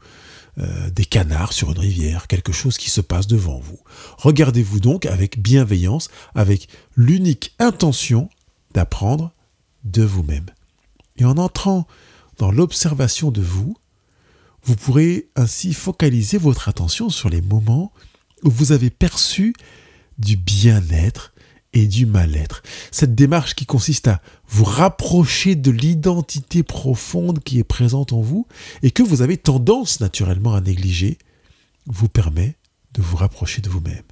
euh, 0.57 0.89
des 0.89 1.05
canards 1.05 1.53
sur 1.53 1.71
une 1.71 1.79
rivière, 1.79 2.27
quelque 2.27 2.51
chose 2.51 2.77
qui 2.77 2.89
se 2.89 3.01
passe 3.01 3.27
devant 3.27 3.59
vous. 3.59 3.79
Regardez-vous 4.17 4.79
donc 4.79 5.05
avec 5.05 5.39
bienveillance, 5.39 6.09
avec 6.35 6.67
l'unique 6.95 7.53
intention 7.59 8.29
d'apprendre 8.73 9.31
de 9.83 10.03
vous-même. 10.03 10.47
Et 11.17 11.25
en 11.25 11.37
entrant 11.37 11.87
dans 12.37 12.51
l'observation 12.51 13.31
de 13.31 13.41
vous, 13.41 13.77
vous 14.63 14.75
pourrez 14.75 15.29
ainsi 15.35 15.73
focaliser 15.73 16.37
votre 16.37 16.67
attention 16.67 17.09
sur 17.09 17.29
les 17.29 17.41
moments 17.41 17.93
où 18.43 18.49
vous 18.49 18.71
avez 18.71 18.89
perçu 18.89 19.53
du 20.17 20.35
bien-être, 20.35 21.33
et 21.73 21.87
du 21.87 22.05
mal-être. 22.05 22.63
Cette 22.91 23.15
démarche 23.15 23.55
qui 23.55 23.65
consiste 23.65 24.07
à 24.07 24.21
vous 24.47 24.63
rapprocher 24.63 25.55
de 25.55 25.71
l'identité 25.71 26.63
profonde 26.63 27.43
qui 27.43 27.59
est 27.59 27.63
présente 27.63 28.13
en 28.13 28.21
vous 28.21 28.47
et 28.81 28.91
que 28.91 29.03
vous 29.03 29.21
avez 29.21 29.37
tendance 29.37 29.99
naturellement 29.99 30.55
à 30.55 30.61
négliger, 30.61 31.17
vous 31.85 32.09
permet 32.09 32.55
de 32.93 33.01
vous 33.01 33.17
rapprocher 33.17 33.61
de 33.61 33.69
vous-même. 33.69 34.03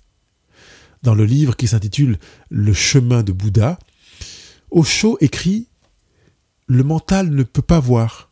Dans 1.03 1.15
le 1.15 1.25
livre 1.25 1.55
qui 1.55 1.67
s'intitule 1.67 2.19
Le 2.49 2.73
chemin 2.73 3.23
de 3.23 3.31
Bouddha, 3.31 3.79
Osho 4.71 5.17
écrit 5.21 5.67
Le 6.67 6.83
mental 6.83 7.29
ne 7.29 7.43
peut 7.43 7.61
pas 7.61 7.79
voir. 7.79 8.31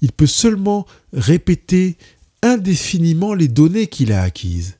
Il 0.00 0.12
peut 0.12 0.26
seulement 0.26 0.86
répéter 1.12 1.98
indéfiniment 2.42 3.34
les 3.34 3.48
données 3.48 3.86
qu'il 3.86 4.12
a 4.12 4.22
acquises. 4.22 4.78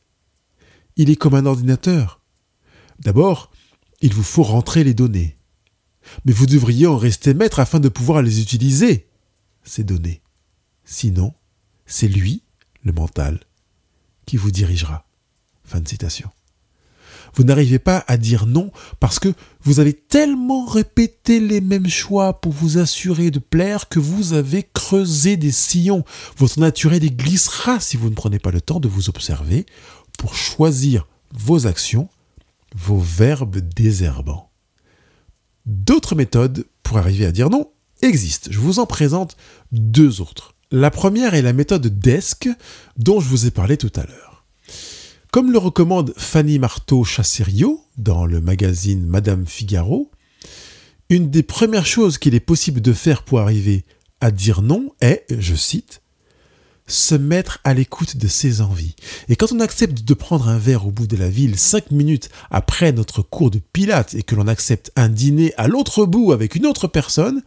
Il 0.96 1.10
est 1.10 1.16
comme 1.16 1.34
un 1.34 1.46
ordinateur. 1.46 2.20
D'abord, 3.00 3.50
il 4.04 4.12
vous 4.12 4.22
faut 4.22 4.42
rentrer 4.42 4.84
les 4.84 4.92
données. 4.92 5.38
Mais 6.26 6.34
vous 6.34 6.44
devriez 6.44 6.86
en 6.86 6.98
rester 6.98 7.32
maître 7.32 7.58
afin 7.58 7.80
de 7.80 7.88
pouvoir 7.88 8.20
les 8.20 8.42
utiliser, 8.42 9.08
ces 9.62 9.82
données. 9.82 10.20
Sinon, 10.84 11.32
c'est 11.86 12.08
lui, 12.08 12.42
le 12.82 12.92
mental, 12.92 13.40
qui 14.26 14.36
vous 14.36 14.50
dirigera. 14.50 15.06
Fin 15.64 15.80
de 15.80 15.88
citation. 15.88 16.28
Vous 17.34 17.44
n'arrivez 17.44 17.78
pas 17.78 18.04
à 18.06 18.18
dire 18.18 18.44
non 18.44 18.72
parce 19.00 19.18
que 19.18 19.32
vous 19.62 19.80
avez 19.80 19.94
tellement 19.94 20.66
répété 20.66 21.40
les 21.40 21.62
mêmes 21.62 21.88
choix 21.88 22.42
pour 22.42 22.52
vous 22.52 22.76
assurer 22.76 23.30
de 23.30 23.38
plaire 23.38 23.88
que 23.88 24.00
vous 24.00 24.34
avez 24.34 24.68
creusé 24.74 25.38
des 25.38 25.50
sillons. 25.50 26.04
Votre 26.36 26.60
naturel 26.60 27.00
glissera 27.16 27.80
si 27.80 27.96
vous 27.96 28.10
ne 28.10 28.14
prenez 28.14 28.38
pas 28.38 28.50
le 28.50 28.60
temps 28.60 28.80
de 28.80 28.88
vous 28.88 29.08
observer 29.08 29.64
pour 30.18 30.34
choisir 30.34 31.08
vos 31.32 31.66
actions 31.66 32.10
vos 32.74 32.98
verbes 32.98 33.58
désherbants. 33.58 34.50
D'autres 35.66 36.14
méthodes 36.14 36.66
pour 36.82 36.98
arriver 36.98 37.26
à 37.26 37.32
dire 37.32 37.50
non 37.50 37.70
existent. 38.02 38.50
Je 38.50 38.58
vous 38.58 38.78
en 38.78 38.86
présente 38.86 39.36
deux 39.72 40.20
autres. 40.20 40.54
La 40.70 40.90
première 40.90 41.34
est 41.34 41.42
la 41.42 41.52
méthode 41.52 41.86
DESC 41.86 42.48
dont 42.96 43.20
je 43.20 43.28
vous 43.28 43.46
ai 43.46 43.50
parlé 43.50 43.76
tout 43.76 43.92
à 43.96 44.04
l'heure. 44.04 44.44
Comme 45.32 45.50
le 45.50 45.58
recommande 45.58 46.12
Fanny 46.16 46.58
Marteau 46.58 47.04
Chasserio 47.04 47.80
dans 47.96 48.26
le 48.26 48.40
magazine 48.40 49.06
Madame 49.06 49.46
Figaro, 49.46 50.10
une 51.08 51.30
des 51.30 51.42
premières 51.42 51.86
choses 51.86 52.18
qu'il 52.18 52.34
est 52.34 52.40
possible 52.40 52.80
de 52.80 52.92
faire 52.92 53.24
pour 53.24 53.40
arriver 53.40 53.84
à 54.20 54.30
dire 54.30 54.62
non 54.62 54.90
est, 55.00 55.24
je 55.36 55.54
cite, 55.54 56.02
se 56.86 57.14
mettre 57.14 57.60
à 57.64 57.72
l'écoute 57.72 58.16
de 58.16 58.28
ses 58.28 58.60
envies. 58.60 58.94
Et 59.28 59.36
quand 59.36 59.52
on 59.52 59.60
accepte 59.60 60.04
de 60.04 60.14
prendre 60.14 60.48
un 60.48 60.58
verre 60.58 60.86
au 60.86 60.90
bout 60.90 61.06
de 61.06 61.16
la 61.16 61.30
ville 61.30 61.58
cinq 61.58 61.90
minutes 61.90 62.28
après 62.50 62.92
notre 62.92 63.22
cours 63.22 63.50
de 63.50 63.58
pilates 63.58 64.14
et 64.14 64.22
que 64.22 64.34
l'on 64.34 64.48
accepte 64.48 64.92
un 64.96 65.08
dîner 65.08 65.54
à 65.56 65.66
l'autre 65.66 66.04
bout 66.04 66.32
avec 66.32 66.54
une 66.54 66.66
autre 66.66 66.86
personne, 66.86 67.42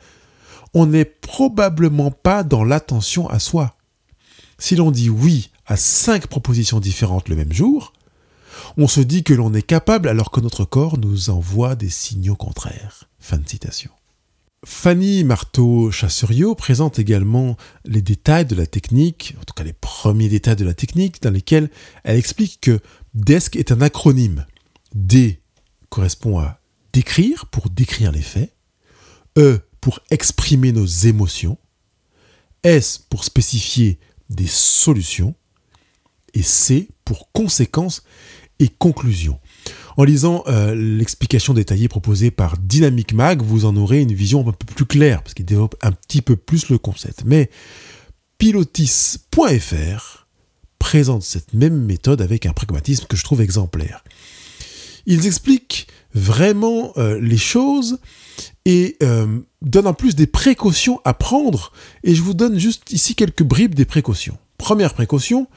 on 0.73 0.87
n'est 0.87 1.05
probablement 1.05 2.11
pas 2.11 2.43
dans 2.43 2.63
l'attention 2.63 3.29
à 3.29 3.39
soi. 3.39 3.75
Si 4.57 4.75
l'on 4.75 4.91
dit 4.91 5.09
oui 5.09 5.51
à 5.67 5.77
cinq 5.77 6.27
propositions 6.27 6.79
différentes 6.79 7.29
le 7.29 7.35
même 7.35 7.53
jour, 7.53 7.93
on 8.77 8.87
se 8.87 9.01
dit 9.01 9.23
que 9.23 9.33
l'on 9.33 9.53
est 9.53 9.61
capable 9.61 10.07
alors 10.07 10.31
que 10.31 10.41
notre 10.41 10.65
corps 10.65 10.97
nous 10.97 11.29
envoie 11.29 11.75
des 11.75 11.89
signaux 11.89 12.35
contraires. 12.35 13.07
Fin 13.19 13.37
de 13.37 13.47
citation. 13.47 13.91
Fanny 14.65 15.23
Marteau-Chasseriot 15.23 16.55
présente 16.55 16.99
également 16.99 17.57
les 17.85 18.01
détails 18.01 18.45
de 18.45 18.55
la 18.55 18.65
technique, 18.65 19.35
en 19.39 19.43
tout 19.43 19.53
cas 19.53 19.63
les 19.63 19.73
premiers 19.73 20.29
détails 20.29 20.55
de 20.55 20.65
la 20.65 20.73
technique, 20.73 21.21
dans 21.21 21.29
lesquels 21.29 21.69
elle 22.03 22.17
explique 22.17 22.59
que 22.61 22.79
DESC 23.13 23.55
est 23.55 23.71
un 23.71 23.81
acronyme. 23.81 24.45
D 24.95 25.41
correspond 25.89 26.39
à 26.39 26.59
décrire 26.91 27.45
pour 27.47 27.69
décrire 27.69 28.11
les 28.11 28.21
faits, 28.21 28.53
E 29.37 29.59
pour 29.79 29.99
exprimer 30.09 30.71
nos 30.71 30.85
émotions, 30.85 31.59
S 32.63 32.97
pour 32.97 33.23
spécifier 33.23 33.99
des 34.29 34.47
solutions, 34.47 35.35
et 36.33 36.41
C 36.41 36.89
pour 37.05 37.31
conséquences 37.31 38.03
et 38.59 38.69
conclusions. 38.69 39.39
En 39.97 40.03
lisant 40.03 40.43
euh, 40.47 40.75
l'explication 40.75 41.55
détaillée 41.55 41.87
proposée 41.87 42.29
par 42.29 42.59
Dynamic 42.59 43.13
Mag, 43.13 43.41
vous 43.41 43.65
en 43.65 43.75
aurez 43.75 43.99
une 44.01 44.13
vision 44.13 44.47
un 44.47 44.51
peu 44.51 44.73
plus 44.75 44.85
claire, 44.85 45.23
parce 45.23 45.33
qu'il 45.33 45.45
développe 45.45 45.75
un 45.81 45.91
petit 45.91 46.21
peu 46.21 46.35
plus 46.35 46.69
le 46.69 46.77
concept. 46.77 47.23
Mais 47.25 47.49
pilotis.fr 48.37 50.27
présente 50.77 51.23
cette 51.23 51.55
même 51.55 51.81
méthode 51.81 52.21
avec 52.21 52.45
un 52.45 52.53
pragmatisme 52.53 53.07
que 53.07 53.17
je 53.17 53.23
trouve 53.23 53.41
exemplaire. 53.41 54.03
Ils 55.07 55.25
expliquent 55.25 55.87
vraiment 56.13 56.93
euh, 56.97 57.19
les 57.19 57.37
choses 57.37 57.97
et 58.65 58.97
euh, 59.01 59.39
donnent 59.63 59.87
en 59.87 59.95
plus 59.95 60.15
des 60.15 60.27
précautions 60.27 61.01
à 61.05 61.15
prendre. 61.15 61.71
Et 62.03 62.13
je 62.13 62.21
vous 62.21 62.35
donne 62.35 62.59
juste 62.59 62.91
ici 62.91 63.15
quelques 63.15 63.43
bribes 63.43 63.73
des 63.73 63.85
précautions. 63.85 64.37
Première 64.59 64.93
précaution, 64.93 65.47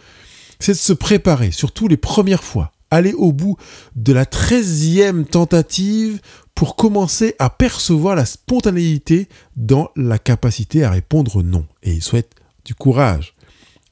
c'est 0.60 0.72
de 0.72 0.78
se 0.78 0.94
préparer, 0.94 1.50
surtout 1.50 1.88
les 1.88 1.98
premières 1.98 2.44
fois 2.44 2.72
aller 2.90 3.12
au 3.12 3.32
bout 3.32 3.56
de 3.96 4.12
la 4.12 4.26
treizième 4.26 5.24
tentative 5.24 6.20
pour 6.54 6.76
commencer 6.76 7.34
à 7.38 7.48
percevoir 7.48 8.14
la 8.14 8.26
spontanéité 8.26 9.28
dans 9.56 9.90
la 9.96 10.18
capacité 10.18 10.84
à 10.84 10.90
répondre 10.90 11.42
non. 11.42 11.66
Et 11.82 11.92
il 11.92 12.02
souhaite 12.02 12.32
du 12.64 12.74
courage. 12.74 13.34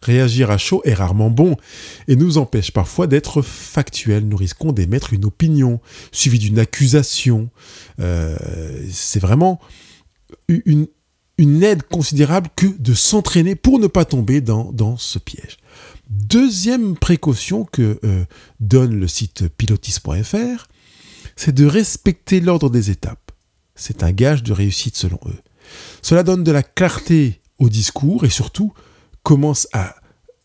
Réagir 0.02 0.50
à 0.50 0.58
chaud 0.58 0.80
est 0.84 0.94
rarement 0.94 1.30
bon 1.30 1.56
et 2.06 2.14
nous 2.14 2.38
empêche 2.38 2.70
parfois 2.70 3.06
d'être 3.06 3.42
factuel. 3.42 4.28
Nous 4.28 4.36
risquons 4.36 4.72
d'émettre 4.72 5.12
une 5.12 5.24
opinion 5.24 5.80
suivie 6.12 6.38
d'une 6.38 6.58
accusation. 6.58 7.50
Euh, 8.00 8.36
c'est 8.92 9.18
vraiment 9.18 9.60
une, 10.48 10.86
aide 11.62 11.82
considérable 11.84 12.48
que 12.54 12.66
de 12.66 12.94
s'entraîner 12.94 13.56
pour 13.56 13.78
ne 13.78 13.86
pas 13.86 14.04
tomber 14.04 14.40
dans 14.40 14.96
ce 14.96 15.18
piège. 15.18 15.56
Deuxième 16.08 16.96
précaution 16.96 17.64
que 17.64 17.98
euh, 18.02 18.24
donne 18.60 18.98
le 18.98 19.08
site 19.08 19.48
pilotis.fr, 19.48 20.68
c'est 21.36 21.54
de 21.54 21.66
respecter 21.66 22.40
l'ordre 22.40 22.70
des 22.70 22.90
étapes. 22.90 23.32
C'est 23.74 24.02
un 24.02 24.12
gage 24.12 24.42
de 24.42 24.52
réussite 24.52 24.96
selon 24.96 25.20
eux. 25.26 25.38
Cela 26.02 26.22
donne 26.22 26.44
de 26.44 26.52
la 26.52 26.62
clarté 26.62 27.40
au 27.58 27.68
discours 27.68 28.24
et 28.24 28.30
surtout 28.30 28.72
commence 29.22 29.68
à 29.72 29.96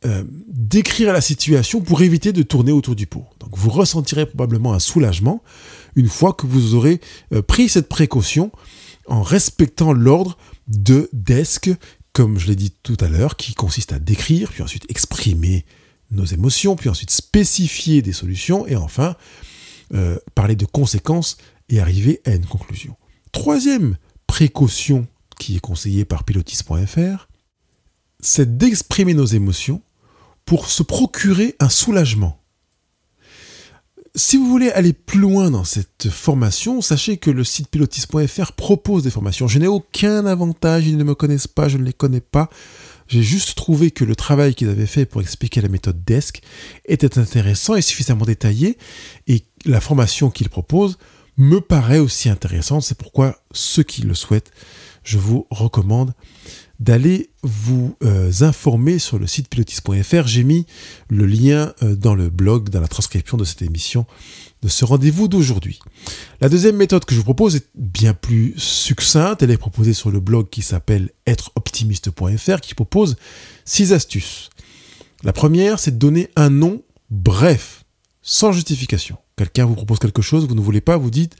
euh, 0.05 0.25
décrire 0.48 1.13
la 1.13 1.22
situation 1.22 1.79
pour 1.79 2.01
éviter 2.01 2.34
de 2.34 2.43
tourner 2.43 2.74
autour 2.74 2.96
du 2.96 3.08
pot. 3.08 3.25
Donc 3.39 3.58
vous 3.58 3.70
ressentirez 3.70 4.25
probablement 4.25 4.74
un 4.74 4.79
soulagement 4.79 5.41
une 5.96 6.10
fois 6.10 6.34
que 6.34 6.46
vous 6.46 6.75
aurez 6.75 7.00
euh, 7.34 7.41
pris 7.41 7.70
cette 7.70 7.88
précaution 7.88 8.51
en 9.08 9.22
respectant 9.22 9.93
l'ordre 9.93 10.38
de 10.67 11.10
desk 11.13 11.72
comme 12.13 12.38
je 12.38 12.48
l'ai 12.48 12.55
dit 12.55 12.72
tout 12.84 12.98
à 13.00 13.08
l'heure, 13.10 13.36
qui 13.36 13.53
consiste 13.55 13.91
à 13.91 14.00
décrire, 14.00 14.51
puis 14.51 14.62
ensuite 14.62 14.86
exprimer 14.89 15.65
nos 16.12 16.25
émotions, 16.25 16.75
puis 16.75 16.89
ensuite 16.89 17.09
spécifier 17.09 18.01
des 18.01 18.14
solutions, 18.14 18.68
et 18.68 18.75
enfin 18.75 19.16
euh, 19.94 20.18
parler 20.35 20.55
de 20.55 20.66
conséquences 20.66 21.37
et 21.70 21.79
arriver 21.79 22.22
à 22.25 22.35
une 22.35 22.46
conclusion. 22.46 22.96
Troisième 23.31 23.98
précaution 24.27 25.07
qui 25.40 25.55
est 25.55 25.59
conseillée 25.59 26.05
par 26.05 26.24
pilotis.fr, 26.24 27.27
c'est 28.20 28.57
d'exprimer 28.57 29.14
nos 29.14 29.25
émotions 29.25 29.81
pour 30.46 30.68
se 30.68 30.83
procurer 30.83 31.55
un 31.59 31.70
soulagement 31.70 32.43
si 34.15 34.37
vous 34.37 34.47
voulez 34.47 34.69
aller 34.71 34.93
plus 34.93 35.19
loin 35.19 35.49
dans 35.49 35.63
cette 35.63 36.09
formation, 36.09 36.81
sachez 36.81 37.17
que 37.17 37.31
le 37.31 37.43
site 37.43 37.69
pilotis.fr 37.69 38.51
propose 38.51 39.03
des 39.03 39.09
formations. 39.09 39.47
Je 39.47 39.57
n'ai 39.57 39.67
aucun 39.67 40.25
avantage, 40.25 40.85
ils 40.85 40.97
ne 40.97 41.03
me 41.03 41.15
connaissent 41.15 41.47
pas, 41.47 41.67
je 41.67 41.77
ne 41.77 41.83
les 41.83 41.93
connais 41.93 42.21
pas. 42.21 42.49
J'ai 43.07 43.23
juste 43.23 43.55
trouvé 43.55 43.91
que 43.91 44.03
le 44.03 44.15
travail 44.15 44.53
qu'ils 44.53 44.69
avaient 44.69 44.85
fait 44.85 45.05
pour 45.05 45.21
expliquer 45.21 45.61
la 45.61 45.67
méthode 45.67 46.03
DESC 46.05 46.41
était 46.85 47.17
intéressant 47.17 47.75
et 47.75 47.81
suffisamment 47.81 48.25
détaillé, 48.25 48.77
et 49.27 49.45
la 49.65 49.81
formation 49.81 50.29
qu'ils 50.29 50.49
proposent 50.49 50.97
me 51.37 51.59
paraît 51.59 51.99
aussi 51.99 52.29
intéressante. 52.29 52.83
C'est 52.83 52.97
pourquoi 52.97 53.39
ceux 53.51 53.83
qui 53.83 54.03
le 54.03 54.13
souhaitent, 54.13 54.51
je 55.03 55.17
vous 55.17 55.47
recommande 55.49 56.13
d'aller 56.79 57.29
vous 57.44 57.96
euh, 58.03 58.31
informer 58.42 59.00
sur 59.00 59.20
le 59.20 59.27
site 59.27 59.48
pilotis.fr. 59.48 60.27
J'ai 60.27 60.44
mis 60.44 60.66
le 61.09 61.25
lien 61.25 61.74
euh, 61.81 61.96
dans 61.96 62.16
le 62.16 62.29
blog, 62.29 62.70
dans 62.70 62.81
la 62.81 62.88
transcription 62.88 63.38
de 63.38 63.44
cette 63.44 63.62
émission, 63.62 64.05
de 64.62 64.68
ce 64.68 64.83
rendez-vous 64.83 65.27
d'aujourd'hui. 65.27 65.79
La 66.42 66.50
deuxième 66.50 66.75
méthode 66.75 67.05
que 67.05 67.14
je 67.14 67.20
vous 67.20 67.25
propose 67.25 67.55
est 67.55 67.68
bien 67.75 68.14
plus 68.14 68.53
succincte. 68.57 69.44
Elle 69.44 69.51
est 69.51 69.57
proposée 69.57 69.94
sur 69.94 70.12
le 70.12 70.20
blog 70.20 70.50
qui 70.50 70.62
s'appelle 70.62 71.12
êtreoptimiste.fr, 71.25 72.59
qui 72.62 72.74
propose 72.74 73.16
six 73.66 73.94
astuces. 73.94 74.50
La 75.24 75.31
première, 75.31 75.79
c'est 75.79 75.92
de 75.92 75.98
donner 75.98 76.29
un 76.36 76.50
nom 76.50 76.81
bref, 77.09 77.86
sans 78.22 78.51
justification. 78.51 79.18
Quelqu'un 79.38 79.66
vous 79.66 79.75
propose 79.75 80.00
quelque 80.00 80.22
chose, 80.22 80.48
vous 80.48 80.55
ne 80.55 80.62
voulez 80.62 80.81
pas, 80.81 80.98
vous 80.98 81.12
dites 81.12 81.36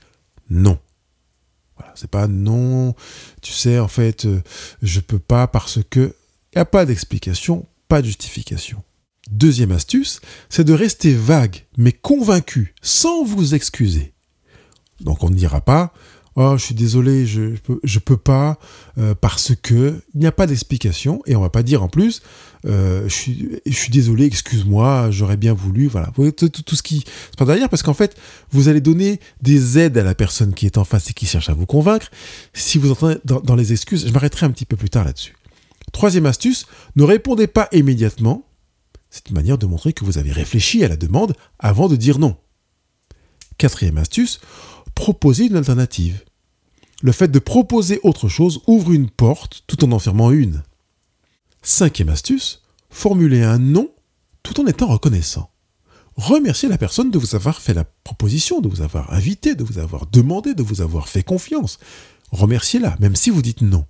non. 0.50 0.78
Voilà, 1.76 1.92
c'est 1.96 2.10
pas 2.10 2.28
non, 2.28 2.94
tu 3.42 3.52
sais, 3.52 3.78
en 3.78 3.88
fait, 3.88 4.26
euh, 4.26 4.42
je 4.82 5.00
peux 5.00 5.18
pas 5.18 5.46
parce 5.46 5.80
que. 5.88 6.14
Il 6.52 6.58
n'y 6.58 6.62
a 6.62 6.66
pas 6.66 6.86
d'explication, 6.86 7.66
pas 7.88 8.00
de 8.00 8.06
justification. 8.06 8.84
Deuxième 9.30 9.72
astuce, 9.72 10.20
c'est 10.48 10.62
de 10.62 10.72
rester 10.72 11.12
vague, 11.12 11.64
mais 11.76 11.90
convaincu, 11.90 12.74
sans 12.80 13.24
vous 13.24 13.56
excuser. 13.56 14.14
Donc 15.00 15.24
on 15.24 15.30
ne 15.30 15.34
dira 15.34 15.60
pas 15.60 15.92
Oh, 16.36 16.56
je 16.56 16.64
suis 16.64 16.74
désolé, 16.74 17.26
je 17.26 17.40
ne 17.40 17.56
peux, 17.56 17.78
je 17.84 17.98
peux 18.00 18.16
pas, 18.16 18.58
euh, 18.98 19.14
parce 19.14 19.52
que 19.54 20.00
il 20.14 20.20
n'y 20.20 20.26
a 20.26 20.32
pas 20.32 20.46
d'explication, 20.46 21.22
et 21.26 21.36
on 21.36 21.40
va 21.40 21.50
pas 21.50 21.62
dire 21.62 21.82
en 21.82 21.88
plus 21.88 22.22
euh, 22.66 23.04
je, 23.04 23.14
suis, 23.14 23.60
je 23.66 23.72
suis 23.72 23.90
désolé, 23.90 24.24
excuse-moi, 24.24 25.10
j'aurais 25.10 25.36
bien 25.36 25.52
voulu, 25.52 25.86
voilà. 25.86 26.08
Vous 26.08 26.24
voyez, 26.24 26.32
tout, 26.32 26.50
ce 26.74 26.82
qui 26.82 27.00
se 27.00 27.36
passe 27.36 27.46
derrière, 27.46 27.68
parce 27.68 27.82
qu'en 27.82 27.94
fait, 27.94 28.16
vous 28.50 28.68
allez 28.68 28.80
donner 28.80 29.20
des 29.42 29.78
aides 29.78 29.98
à 29.98 30.02
la 30.02 30.14
personne 30.14 30.54
qui 30.54 30.66
est 30.66 30.78
en 30.78 30.84
face 30.84 31.10
et 31.10 31.12
qui 31.12 31.26
cherche 31.26 31.50
à 31.50 31.54
vous 31.54 31.66
convaincre. 31.66 32.10
Si 32.52 32.78
vous 32.78 32.90
entendez 32.90 33.18
dans, 33.24 33.40
dans 33.40 33.54
les 33.54 33.72
excuses, 33.72 34.06
je 34.06 34.12
m'arrêterai 34.12 34.46
un 34.46 34.50
petit 34.50 34.64
peu 34.64 34.76
plus 34.76 34.90
tard 34.90 35.04
là-dessus. 35.04 35.36
Troisième 35.92 36.26
astuce, 36.26 36.66
ne 36.96 37.04
répondez 37.04 37.46
pas 37.46 37.68
immédiatement. 37.72 38.48
C'est 39.10 39.28
une 39.28 39.36
manière 39.36 39.58
de 39.58 39.66
montrer 39.66 39.92
que 39.92 40.04
vous 40.04 40.18
avez 40.18 40.32
réfléchi 40.32 40.82
à 40.82 40.88
la 40.88 40.96
demande 40.96 41.34
avant 41.58 41.88
de 41.88 41.96
dire 41.96 42.18
non. 42.18 42.36
Quatrième 43.58 43.98
astuce, 43.98 44.40
proposez 44.94 45.46
une 45.46 45.56
alternative. 45.56 46.24
Le 47.02 47.12
fait 47.12 47.28
de 47.28 47.38
proposer 47.38 48.00
autre 48.02 48.28
chose 48.28 48.62
ouvre 48.66 48.92
une 48.92 49.10
porte 49.10 49.64
tout 49.66 49.84
en 49.84 49.92
en 49.92 49.98
fermant 49.98 50.30
une. 50.30 50.62
Cinquième 51.62 52.08
astuce, 52.08 52.62
formulez 52.90 53.42
un 53.42 53.58
non 53.58 53.90
tout 54.42 54.60
en 54.60 54.66
étant 54.66 54.86
reconnaissant. 54.86 55.50
Remerciez 56.16 56.68
la 56.68 56.78
personne 56.78 57.10
de 57.10 57.18
vous 57.18 57.34
avoir 57.34 57.60
fait 57.60 57.74
la 57.74 57.84
proposition, 57.84 58.60
de 58.60 58.68
vous 58.68 58.82
avoir 58.82 59.12
invité, 59.12 59.54
de 59.54 59.64
vous 59.64 59.78
avoir 59.78 60.06
demandé, 60.06 60.54
de 60.54 60.62
vous 60.62 60.80
avoir 60.80 61.08
fait 61.08 61.24
confiance. 61.24 61.78
Remerciez-la, 62.30 62.96
même 63.00 63.16
si 63.16 63.30
vous 63.30 63.42
dites 63.42 63.62
non. 63.62 63.84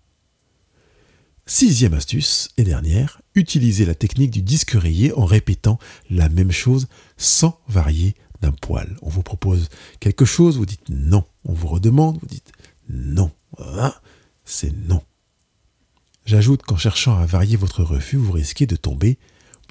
Sixième 1.47 1.93
astuce 1.93 2.49
et 2.57 2.65
dernière, 2.65 3.21
utilisez 3.35 3.85
la 3.85 3.95
technique 3.95 4.31
du 4.31 4.41
disque 4.41 4.71
rayé 4.71 5.13
en 5.13 5.27
répétant 5.27 5.79
la 6.09 6.31
même 6.31 6.53
chose 6.53 6.89
sans 7.19 7.61
varier 7.69 8.15
poil. 8.53 8.97
On 9.03 9.09
vous 9.09 9.23
propose 9.23 9.69
quelque 10.01 10.25
chose, 10.25 10.57
vous 10.57 10.67
dites 10.67 10.89
non. 10.89 11.25
On 11.45 11.53
vous 11.53 11.69
redemande, 11.69 12.19
vous 12.21 12.29
dites 12.29 12.53
non. 12.89 13.31
c'est 14.45 14.75
non. 14.89 15.03
J'ajoute 16.27 16.63
qu'en 16.63 16.77
cherchant 16.77 17.19
à 17.19 17.27
varier 17.27 17.57
votre 17.57 17.83
refus, 17.83 18.17
vous 18.17 18.33
risquez 18.33 18.67
de 18.67 18.77
tomber 18.77 19.19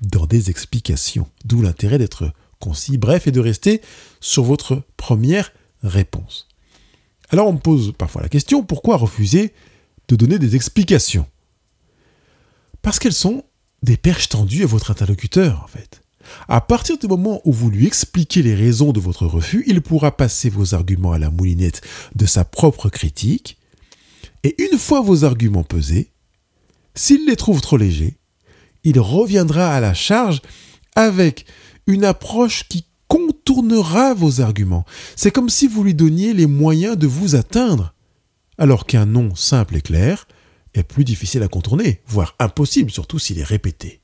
dans 0.01 0.25
des 0.25 0.49
explications. 0.49 1.27
D'où 1.45 1.61
l'intérêt 1.61 1.97
d'être 1.97 2.31
concis, 2.59 2.97
bref, 2.97 3.27
et 3.27 3.31
de 3.31 3.39
rester 3.39 3.81
sur 4.21 4.43
votre 4.43 4.83
première 4.97 5.51
réponse. 5.81 6.47
Alors 7.29 7.47
on 7.47 7.53
me 7.53 7.59
pose 7.59 7.93
parfois 7.97 8.21
la 8.21 8.29
question, 8.29 8.63
pourquoi 8.63 8.97
refuser 8.97 9.53
de 10.07 10.15
donner 10.15 10.37
des 10.37 10.55
explications? 10.55 11.25
Parce 12.81 12.99
qu'elles 12.99 13.13
sont 13.13 13.43
des 13.81 13.97
perches 13.97 14.29
tendues 14.29 14.63
à 14.63 14.67
votre 14.67 14.91
interlocuteur, 14.91 15.63
en 15.63 15.67
fait. 15.67 16.02
À 16.47 16.61
partir 16.61 16.97
du 16.97 17.07
moment 17.07 17.41
où 17.45 17.53
vous 17.53 17.69
lui 17.69 17.87
expliquez 17.87 18.41
les 18.41 18.55
raisons 18.55 18.91
de 18.91 18.99
votre 18.99 19.25
refus, 19.25 19.63
il 19.67 19.81
pourra 19.81 20.15
passer 20.15 20.49
vos 20.49 20.73
arguments 20.73 21.13
à 21.13 21.19
la 21.19 21.29
moulinette 21.29 21.81
de 22.15 22.25
sa 22.25 22.45
propre 22.45 22.89
critique, 22.89 23.57
et 24.43 24.61
une 24.61 24.77
fois 24.77 25.01
vos 25.01 25.23
arguments 25.23 25.63
pesés, 25.63 26.11
s'il 26.95 27.25
les 27.25 27.35
trouve 27.35 27.61
trop 27.61 27.77
légers, 27.77 28.17
il 28.83 28.99
reviendra 28.99 29.73
à 29.73 29.79
la 29.79 29.93
charge 29.93 30.41
avec 30.95 31.45
une 31.87 32.03
approche 32.03 32.67
qui 32.67 32.85
contournera 33.07 34.13
vos 34.13 34.41
arguments. 34.41 34.85
C'est 35.15 35.31
comme 35.31 35.49
si 35.49 35.67
vous 35.67 35.83
lui 35.83 35.93
donniez 35.93 36.33
les 36.33 36.47
moyens 36.47 36.97
de 36.97 37.07
vous 37.07 37.35
atteindre, 37.35 37.93
alors 38.57 38.85
qu'un 38.85 39.05
non 39.05 39.35
simple 39.35 39.77
et 39.77 39.81
clair 39.81 40.27
est 40.73 40.83
plus 40.83 41.03
difficile 41.03 41.43
à 41.43 41.47
contourner, 41.47 42.01
voire 42.07 42.35
impossible, 42.39 42.91
surtout 42.91 43.19
s'il 43.19 43.39
est 43.39 43.43
répété. 43.43 44.02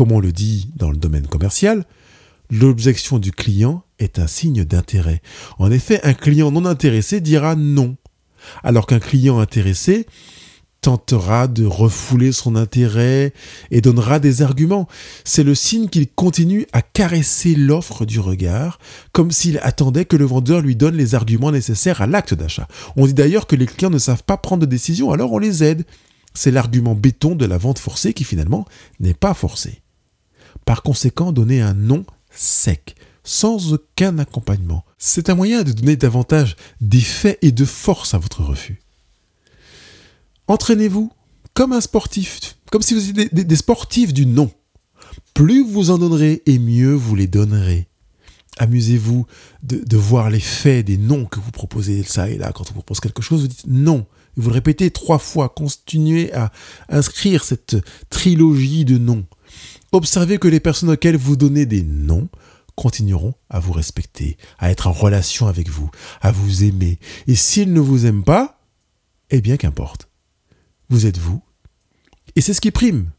Comme 0.00 0.12
on 0.12 0.20
le 0.20 0.32
dit 0.32 0.70
dans 0.76 0.90
le 0.90 0.96
domaine 0.96 1.26
commercial, 1.26 1.84
l'objection 2.50 3.18
du 3.18 3.32
client 3.32 3.84
est 3.98 4.18
un 4.18 4.26
signe 4.26 4.64
d'intérêt. 4.64 5.20
En 5.58 5.70
effet, 5.70 6.00
un 6.04 6.14
client 6.14 6.50
non 6.50 6.64
intéressé 6.64 7.20
dira 7.20 7.54
non, 7.54 7.98
alors 8.64 8.86
qu'un 8.86 8.98
client 8.98 9.40
intéressé 9.40 10.06
tentera 10.80 11.48
de 11.48 11.66
refouler 11.66 12.32
son 12.32 12.56
intérêt 12.56 13.34
et 13.70 13.82
donnera 13.82 14.20
des 14.20 14.40
arguments. 14.40 14.88
C'est 15.24 15.44
le 15.44 15.54
signe 15.54 15.90
qu'il 15.90 16.08
continue 16.08 16.66
à 16.72 16.80
caresser 16.80 17.54
l'offre 17.54 18.06
du 18.06 18.20
regard, 18.20 18.78
comme 19.12 19.30
s'il 19.30 19.58
attendait 19.58 20.06
que 20.06 20.16
le 20.16 20.24
vendeur 20.24 20.62
lui 20.62 20.76
donne 20.76 20.96
les 20.96 21.14
arguments 21.14 21.52
nécessaires 21.52 22.00
à 22.00 22.06
l'acte 22.06 22.32
d'achat. 22.32 22.68
On 22.96 23.04
dit 23.04 23.12
d'ailleurs 23.12 23.46
que 23.46 23.54
les 23.54 23.66
clients 23.66 23.90
ne 23.90 23.98
savent 23.98 24.24
pas 24.24 24.38
prendre 24.38 24.62
de 24.62 24.70
décision, 24.70 25.12
alors 25.12 25.30
on 25.34 25.38
les 25.38 25.62
aide. 25.62 25.84
C'est 26.32 26.52
l'argument 26.52 26.94
béton 26.94 27.34
de 27.34 27.44
la 27.44 27.58
vente 27.58 27.78
forcée 27.78 28.14
qui 28.14 28.24
finalement 28.24 28.64
n'est 28.98 29.12
pas 29.12 29.34
forcée. 29.34 29.82
Par 30.70 30.84
conséquent, 30.84 31.32
donner 31.32 31.60
un 31.60 31.74
nom 31.74 32.04
sec, 32.30 32.94
sans 33.24 33.72
aucun 33.72 34.20
accompagnement, 34.20 34.84
c'est 34.98 35.28
un 35.28 35.34
moyen 35.34 35.64
de 35.64 35.72
donner 35.72 35.96
davantage 35.96 36.54
d'effet 36.80 37.40
et 37.42 37.50
de 37.50 37.64
force 37.64 38.14
à 38.14 38.18
votre 38.18 38.44
refus. 38.44 38.80
Entraînez-vous 40.46 41.10
comme 41.54 41.72
un 41.72 41.80
sportif, 41.80 42.56
comme 42.70 42.82
si 42.82 42.94
vous 42.94 43.10
étiez 43.10 43.28
des, 43.32 43.56
sportifs 43.56 44.12
du 44.12 44.26
non. 44.26 44.48
Plus 45.34 45.68
vous 45.68 45.90
en 45.90 45.98
donnerez 45.98 46.40
et 46.46 46.60
mieux 46.60 46.94
vous 46.94 47.16
les 47.16 47.26
donnerez. 47.26 47.88
Amusez-vous 48.58 49.26
de, 49.64 49.96
voir 49.96 50.30
l'effet 50.30 50.84
des 50.84 50.98
noms 50.98 51.24
que 51.24 51.40
vous 51.40 51.50
proposez 51.50 52.04
ça 52.04 52.30
et 52.30 52.38
là. 52.38 52.52
Quand 52.52 52.62
on 52.70 52.74
vous 52.74 52.74
propose 52.74 53.00
quelque 53.00 53.22
chose, 53.22 53.40
vous 53.40 53.48
dites 53.48 53.66
non. 53.66 54.06
Vous 54.36 54.50
le 54.50 54.54
répétez 54.54 54.92
trois 54.92 55.18
fois. 55.18 55.48
Continuez 55.48 56.32
à 56.32 56.52
inscrire 56.88 57.42
cette 57.42 57.76
trilogie 58.08 58.84
de 58.84 58.98
noms. 58.98 59.26
Observez 59.92 60.38
que 60.38 60.48
les 60.48 60.60
personnes 60.60 60.90
auxquelles 60.90 61.16
vous 61.16 61.36
donnez 61.36 61.66
des 61.66 61.82
noms 61.82 62.28
continueront 62.76 63.34
à 63.50 63.60
vous 63.60 63.72
respecter, 63.72 64.36
à 64.58 64.70
être 64.70 64.86
en 64.86 64.92
relation 64.92 65.48
avec 65.48 65.68
vous, 65.68 65.90
à 66.22 66.32
vous 66.32 66.64
aimer. 66.64 66.98
Et 67.26 67.34
s'ils 67.34 67.72
ne 67.72 67.80
vous 67.80 68.06
aiment 68.06 68.24
pas, 68.24 68.60
eh 69.30 69.40
bien 69.40 69.56
qu'importe 69.56 70.10
vous 70.90 71.06
êtes 71.06 71.18
vous. 71.18 71.40
Et 72.36 72.40
c'est 72.40 72.52
ce 72.52 72.60
qui 72.60 72.70
prime. 72.70 73.10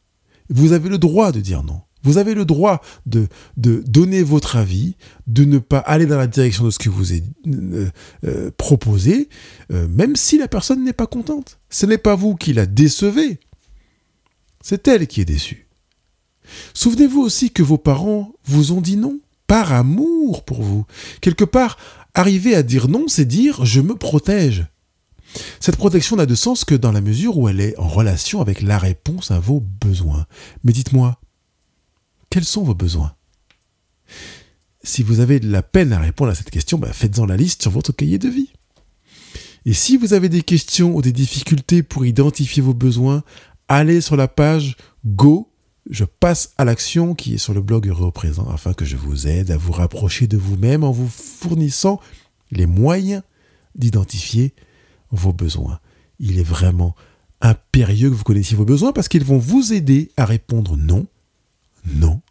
Vous 0.50 0.74
avez 0.74 0.90
le 0.90 0.98
droit 0.98 1.32
de 1.32 1.40
dire 1.40 1.64
non. 1.64 1.82
Vous 2.04 2.18
avez 2.18 2.34
le 2.34 2.46
droit 2.46 2.82
de, 3.06 3.28
de 3.58 3.84
donner 3.86 4.24
votre 4.24 4.56
avis, 4.56 4.96
de 5.28 5.46
ne 5.46 5.60
pas 5.60 5.80
aller 5.80 6.06
dans 6.06 6.18
la 6.18 6.28
direction 6.28 6.66
de 6.66 6.72
ce 6.72 6.80
que 6.80 6.90
vous 6.90 7.12
avez 7.12 7.24
euh, 7.48 7.90
euh, 8.26 8.52
proposé, 8.58 9.30
euh, 9.72 9.88
même 9.88 10.16
si 10.16 10.38
la 10.38 10.48
personne 10.48 10.84
n'est 10.84 10.94
pas 10.94 11.08
contente. 11.08 11.60
Ce 11.70 11.86
n'est 11.86 12.00
pas 12.00 12.16
vous 12.16 12.36
qui 12.36 12.54
la 12.54 12.66
décevez, 12.66 13.40
c'est 14.62 14.88
elle 14.88 15.08
qui 15.08 15.22
est 15.22 15.26
déçue. 15.26 15.68
Souvenez-vous 16.74 17.22
aussi 17.22 17.52
que 17.52 17.64
vos 17.64 17.78
parents 17.78 18.32
vous 18.46 18.72
ont 18.72 18.82
dit 18.82 18.98
non, 18.98 19.20
par 19.48 19.74
amour 19.74 20.46
pour 20.46 20.62
vous. 20.62 20.86
Quelque 21.22 21.44
part, 21.46 21.78
arriver 22.14 22.56
à 22.56 22.64
dire 22.64 22.88
non, 22.88 23.06
c'est 23.08 23.26
dire 23.26 23.66
je 23.66 23.82
me 23.82 23.96
protège. 23.96 24.66
Cette 25.60 25.78
protection 25.78 26.16
n'a 26.16 26.26
de 26.26 26.36
sens 26.36 26.66
que 26.66 26.76
dans 26.76 26.92
la 26.92 27.02
mesure 27.02 27.38
où 27.38 27.48
elle 27.48 27.62
est 27.62 27.78
en 27.78 27.88
relation 27.88 28.42
avec 28.42 28.62
la 28.62 28.78
réponse 28.78 29.32
à 29.32 29.40
vos 29.40 29.60
besoins. 29.60 30.26
Mais 30.64 30.74
dites-moi, 30.74 31.20
quels 32.30 32.46
sont 32.46 32.64
vos 32.64 32.76
besoins? 32.76 33.14
Si 34.84 35.04
vous 35.04 35.20
avez 35.20 35.40
de 35.40 35.50
la 35.50 35.62
peine 35.62 35.94
à 35.94 36.00
répondre 36.00 36.32
à 36.32 36.36
cette 36.36 36.50
question, 36.50 36.78
bah, 36.78 36.92
faites-en 36.92 37.26
la 37.26 37.38
liste 37.38 37.62
sur 37.62 37.72
votre 37.72 37.92
cahier 37.92 38.18
de 38.18 38.30
vie. 38.30 38.52
Et 39.66 39.74
si 39.74 39.96
vous 39.96 40.14
avez 40.14 40.28
des 40.28 40.42
questions 40.42 40.96
ou 40.96 41.02
des 41.02 41.12
difficultés 41.12 41.84
pour 41.84 42.06
identifier 42.06 42.64
vos 42.64 42.74
besoins, 42.74 43.24
allez 43.68 44.02
sur 44.02 44.16
la 44.16 44.28
page 44.28 44.76
Go, 45.06 45.51
je 45.90 46.06
passe 46.06 46.54
à 46.58 46.66
l'action 46.66 47.16
qui 47.16 47.36
est 47.36 47.38
sur 47.38 47.54
le 47.54 47.62
blog 47.62 47.92
Présent 48.14 48.48
afin 48.50 48.74
que 48.74 48.86
je 48.86 48.98
vous 48.98 49.28
aide 49.28 49.52
à 49.52 49.58
vous 49.58 49.72
rapprocher 49.72 50.28
de 50.28 50.38
vous-même 50.38 50.84
en 50.84 50.92
vous 50.92 51.08
fournissant 51.08 52.00
les 52.52 52.66
moyens 52.66 53.24
d'identifier 53.76 54.54
vos 55.12 55.34
besoins. 55.34 55.80
Il 56.20 56.40
est 56.40 56.44
vraiment 56.44 56.96
impérieux 57.42 58.10
que 58.10 58.16
vous 58.16 58.24
connaissiez 58.24 58.56
vos 58.56 58.66
besoins 58.66 58.94
parce 58.94 59.08
qu'ils 59.08 59.24
vont 59.24 59.38
vous 59.40 59.74
aider 59.74 60.12
à 60.18 60.26
répondre 60.26 60.78
non, 60.78 61.08
non 61.86 62.22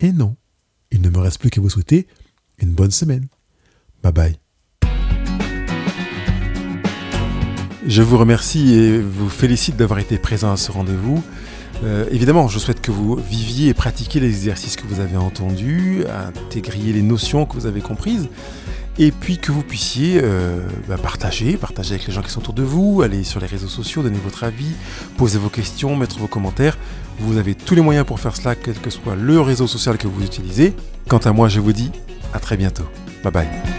et 0.00 0.12
non. 0.12 0.36
Il 0.90 1.02
ne 1.02 1.10
me 1.10 1.18
reste 1.18 1.40
plus 1.40 1.50
qu'à 1.50 1.60
vous 1.60 1.70
souhaiter 1.70 2.06
une 2.58 2.72
bonne 2.72 2.90
semaine. 2.90 3.26
Bye 4.02 4.12
bye. 4.12 4.36
Je 7.86 8.02
vous 8.02 8.18
remercie 8.18 8.74
et 8.74 9.00
vous 9.00 9.28
félicite 9.28 9.76
d'avoir 9.76 9.98
été 9.98 10.18
présent 10.18 10.52
à 10.52 10.56
ce 10.56 10.70
rendez-vous. 10.70 11.22
Euh, 11.84 12.06
évidemment, 12.10 12.48
je 12.48 12.58
souhaite 12.58 12.80
que 12.80 12.90
vous 12.90 13.16
viviez 13.16 13.68
et 13.68 13.74
pratiquiez 13.74 14.20
les 14.20 14.28
exercices 14.28 14.76
que 14.76 14.86
vous 14.86 15.00
avez 15.00 15.16
entendus, 15.16 16.04
intégriez 16.38 16.92
les 16.92 17.02
notions 17.02 17.46
que 17.46 17.54
vous 17.54 17.66
avez 17.66 17.80
comprises 17.80 18.28
et 18.98 19.12
puis 19.12 19.38
que 19.38 19.52
vous 19.52 19.62
puissiez 19.62 20.20
euh, 20.22 20.58
bah, 20.88 20.96
partager, 20.98 21.56
partager 21.56 21.94
avec 21.94 22.06
les 22.08 22.12
gens 22.12 22.22
qui 22.22 22.30
sont 22.30 22.40
autour 22.40 22.54
de 22.54 22.64
vous, 22.64 23.02
aller 23.02 23.22
sur 23.22 23.40
les 23.40 23.46
réseaux 23.46 23.68
sociaux, 23.68 24.02
donner 24.02 24.18
votre 24.18 24.42
avis, 24.42 24.72
poser 25.16 25.38
vos 25.38 25.48
questions, 25.48 25.94
mettre 25.96 26.18
vos 26.18 26.26
commentaires. 26.26 26.76
Vous 27.20 27.38
avez 27.38 27.54
tous 27.54 27.74
les 27.74 27.80
moyens 27.80 28.06
pour 28.06 28.18
faire 28.18 28.34
cela, 28.34 28.54
quel 28.56 28.74
que 28.74 28.90
soit 28.90 29.14
le 29.14 29.40
réseau 29.40 29.66
social 29.66 29.98
que 29.98 30.08
vous 30.08 30.24
utilisez. 30.24 30.74
Quant 31.08 31.18
à 31.18 31.32
moi, 31.32 31.48
je 31.48 31.60
vous 31.60 31.72
dis 31.72 31.92
à 32.34 32.40
très 32.40 32.56
bientôt. 32.56 32.84
Bye 33.22 33.32
bye. 33.32 33.77